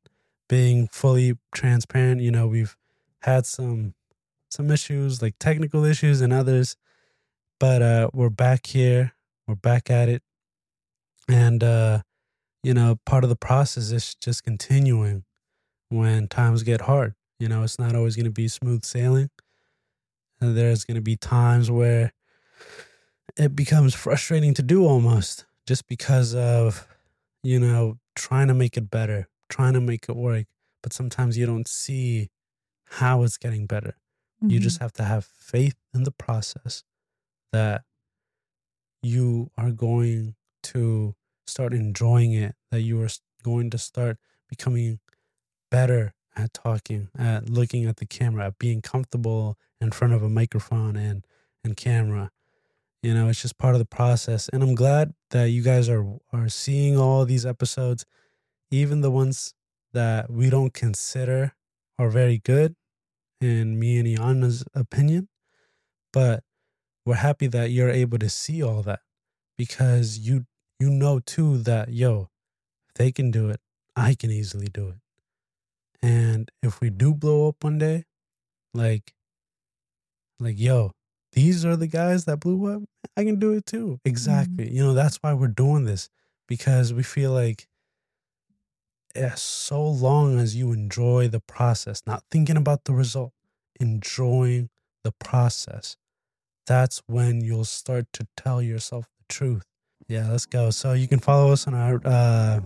being 0.48 0.88
fully 0.88 1.38
transparent. 1.54 2.22
You 2.22 2.32
know, 2.32 2.48
we've 2.48 2.76
had 3.22 3.46
some 3.46 3.94
some 4.50 4.72
issues 4.72 5.22
like 5.22 5.36
technical 5.40 5.84
issues 5.84 6.22
and 6.22 6.32
others, 6.32 6.78
but 7.60 7.82
uh, 7.82 8.10
we're 8.14 8.30
back 8.30 8.68
here. 8.68 9.14
We're 9.48 9.56
back 9.56 9.90
at 9.90 10.10
it, 10.10 10.24
and 11.28 11.64
uh, 11.64 12.02
you 12.64 12.74
know, 12.74 13.00
part 13.06 13.24
of 13.24 13.30
the 13.30 13.36
process 13.36 13.92
is 13.92 14.16
just 14.16 14.44
continuing 14.44 15.24
when 15.90 16.28
times 16.28 16.64
get 16.64 16.82
hard. 16.82 17.14
You 17.40 17.50
know, 17.50 17.64
it's 17.64 17.78
not 17.78 17.96
always 17.96 18.16
going 18.16 18.26
to 18.26 18.32
be 18.32 18.48
smooth 18.48 18.84
sailing. 18.84 19.30
And 20.42 20.58
there's 20.58 20.84
going 20.84 20.96
to 20.96 21.02
be 21.02 21.16
times 21.16 21.70
where 21.70 22.14
it 23.38 23.56
becomes 23.56 23.94
frustrating 23.94 24.54
to 24.56 24.64
do 24.64 24.86
almost 24.86 25.46
just 25.68 25.88
because 25.88 26.36
of 26.36 26.88
you 27.44 27.60
know 27.60 27.98
trying 28.16 28.48
to 28.48 28.54
make 28.54 28.78
it 28.78 28.90
better, 28.90 29.28
trying 29.50 29.74
to 29.74 29.82
make 29.82 30.08
it 30.10 30.16
work, 30.16 30.46
but 30.84 30.94
sometimes 30.94 31.38
you 31.38 31.46
don't 31.46 31.68
see 31.68 32.30
how 32.86 33.24
it's 33.24 33.38
getting 33.38 33.66
better. 33.68 33.98
You 34.42 34.60
Mhm. 34.60 34.64
just 34.64 34.80
have 34.80 34.94
to 34.94 35.04
have 35.04 35.26
faith 35.26 35.76
in 35.94 36.04
the 36.04 36.12
process 36.12 36.84
that 37.52 37.84
you 39.02 39.52
are 39.58 39.72
going 39.72 40.36
to 40.64 41.16
start 41.46 41.74
enjoying 41.74 42.34
it, 42.34 42.56
that 42.72 42.82
you 42.82 43.02
are 43.02 43.10
going 43.44 43.70
to 43.70 43.78
start 43.78 44.18
becoming 44.50 45.00
better 45.72 46.14
at 46.36 46.54
talking, 46.54 47.10
at 47.18 47.50
looking 47.50 47.86
at 47.86 47.98
the 47.98 48.06
camera, 48.06 48.48
at 48.48 48.60
being 48.60 48.82
comfortable 48.82 49.58
in 49.80 49.92
front 49.92 50.14
of 50.14 50.24
a 50.24 50.30
microphone 50.30 50.96
and, 50.96 51.26
and 51.64 51.78
camera. 51.78 52.32
You 53.04 53.14
know, 53.14 53.30
it's 53.30 53.42
just 53.42 53.58
part 53.58 53.76
of 53.76 53.80
the 53.80 53.86
process. 53.86 54.50
And 54.50 54.64
I'm 54.64 54.76
glad 54.76 55.14
that 55.32 55.46
you 55.46 55.62
guys 55.62 55.90
are 55.90 56.06
are 56.34 56.50
seeing 56.50 56.98
all 56.98 57.26
these 57.26 57.46
episodes, 57.46 58.06
even 58.76 59.02
the 59.02 59.12
ones 59.12 59.54
that 59.94 60.30
we 60.30 60.50
don't 60.50 60.74
consider 60.74 61.54
are 61.98 62.10
very 62.10 62.40
good 62.40 62.76
in 63.40 63.80
me 63.80 63.98
and 63.98 64.08
Iana's 64.08 64.64
opinion. 64.74 65.30
But 66.12 66.44
we're 67.06 67.16
happy 67.16 67.48
that 67.48 67.72
you're 67.72 67.90
able 67.90 68.18
to 68.20 68.30
see 68.30 68.62
all 68.64 68.82
that 68.84 69.00
because 69.58 70.20
you 70.20 70.46
you 70.80 70.90
know 70.90 71.20
too 71.20 71.58
that 71.60 71.90
yo, 71.90 72.30
if 72.90 72.96
they 72.96 73.12
can 73.12 73.32
do 73.32 73.50
it, 73.50 73.60
I 73.96 74.16
can 74.16 74.32
easily 74.32 74.68
do 74.68 74.90
it. 74.90 74.96
And 76.02 76.52
if 76.62 76.82
we 76.82 76.90
do 76.90 77.14
blow 77.14 77.48
up 77.48 77.64
one 77.64 77.78
day, 77.78 78.04
like 78.74 79.14
like 80.40 80.60
yo, 80.60 80.92
these 81.32 81.66
are 81.66 81.76
the 81.76 81.88
guys 81.88 82.26
that 82.26 82.40
blew 82.40 82.74
up. 82.74 82.84
I 83.16 83.24
can 83.24 83.40
do 83.40 83.54
it 83.54 83.66
too. 83.66 83.86
Mm-hmm. 83.86 84.10
Exactly. 84.10 84.72
You 84.72 84.84
know, 84.84 84.94
that's 84.94 85.18
why 85.18 85.34
we're 85.34 85.48
doing 85.48 85.86
this 85.86 86.10
because 86.48 86.94
we 86.94 87.04
feel 87.04 87.32
like 87.32 87.68
yeah, 89.16 89.36
so 89.36 89.82
long 89.82 90.40
as 90.40 90.56
you 90.56 90.72
enjoy 90.72 91.28
the 91.28 91.40
process, 91.40 92.02
not 92.06 92.24
thinking 92.30 92.58
about 92.58 92.84
the 92.86 92.94
result, 92.94 93.32
enjoying 93.80 94.70
the 95.04 95.12
process, 95.14 95.96
that's 96.68 97.02
when 97.08 97.42
you'll 97.42 97.66
start 97.66 98.08
to 98.14 98.28
tell 98.36 98.62
yourself 98.62 99.06
the 99.18 99.34
truth. 99.34 99.64
Yeah, 100.08 100.30
let's 100.30 100.46
go. 100.46 100.70
So 100.70 100.94
you 100.94 101.08
can 101.08 101.20
follow 101.20 101.52
us 101.52 101.68
on 101.68 101.74
our 101.74 102.02
uh, 102.04 102.60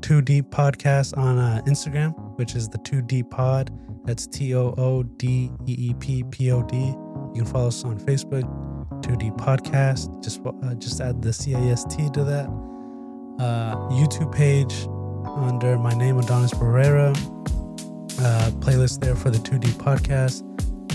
Too 0.00 0.20
Deep 0.20 0.46
podcast 0.46 1.16
on 1.16 1.38
uh, 1.38 1.62
Instagram, 1.66 2.14
which 2.38 2.54
is 2.54 2.68
the 2.68 2.78
Too 2.78 3.02
Deep 3.02 3.30
Pod. 3.30 3.70
That's 4.04 4.26
T 4.26 4.54
O 4.54 4.74
O 4.76 5.02
D 5.02 5.50
E 5.66 5.90
E 5.90 5.94
P 5.94 6.24
P 6.30 6.50
O 6.50 6.62
D. 6.62 6.76
You 6.76 7.32
can 7.36 7.46
follow 7.46 7.68
us 7.68 7.84
on 7.84 7.98
Facebook, 8.00 8.44
Too 9.02 9.16
Deep 9.16 9.34
Podcast. 9.34 10.22
Just 10.22 10.40
uh, 10.44 10.74
just 10.74 11.00
add 11.00 11.22
the 11.22 11.32
C 11.32 11.54
A 11.54 11.58
S 11.58 11.84
T 11.84 12.10
to 12.10 12.24
that. 12.24 12.46
Uh, 13.38 13.76
YouTube 13.88 14.32
page 14.32 14.86
under 15.36 15.78
my 15.78 15.94
name, 15.94 16.18
Adonis 16.18 16.52
Barrera. 16.52 17.16
Uh, 18.20 18.50
playlist 18.60 19.00
there 19.00 19.16
for 19.16 19.30
the 19.30 19.38
Too 19.38 19.58
Deep 19.58 19.74
podcast. 19.74 20.42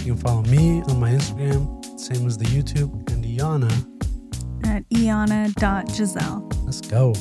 You 0.05 0.13
can 0.13 0.17
follow 0.17 0.43
me 0.43 0.81
on 0.83 0.99
my 0.99 1.11
Instagram, 1.11 1.99
same 1.99 2.25
as 2.27 2.37
the 2.37 2.45
YouTube, 2.45 2.91
and 3.11 3.23
Iana. 3.25 3.71
At 4.65 4.87
iana.giselle. 4.89 6.47
Let's 6.63 6.81
go. 6.81 7.13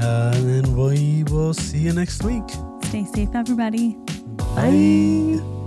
Uh, 0.00 0.32
and 0.34 0.48
then 0.48 0.76
we 0.76 1.24
will 1.24 1.54
see 1.54 1.78
you 1.78 1.92
next 1.92 2.22
week. 2.24 2.44
Stay 2.84 3.04
safe, 3.04 3.28
everybody. 3.34 3.96
Bye. 4.56 5.59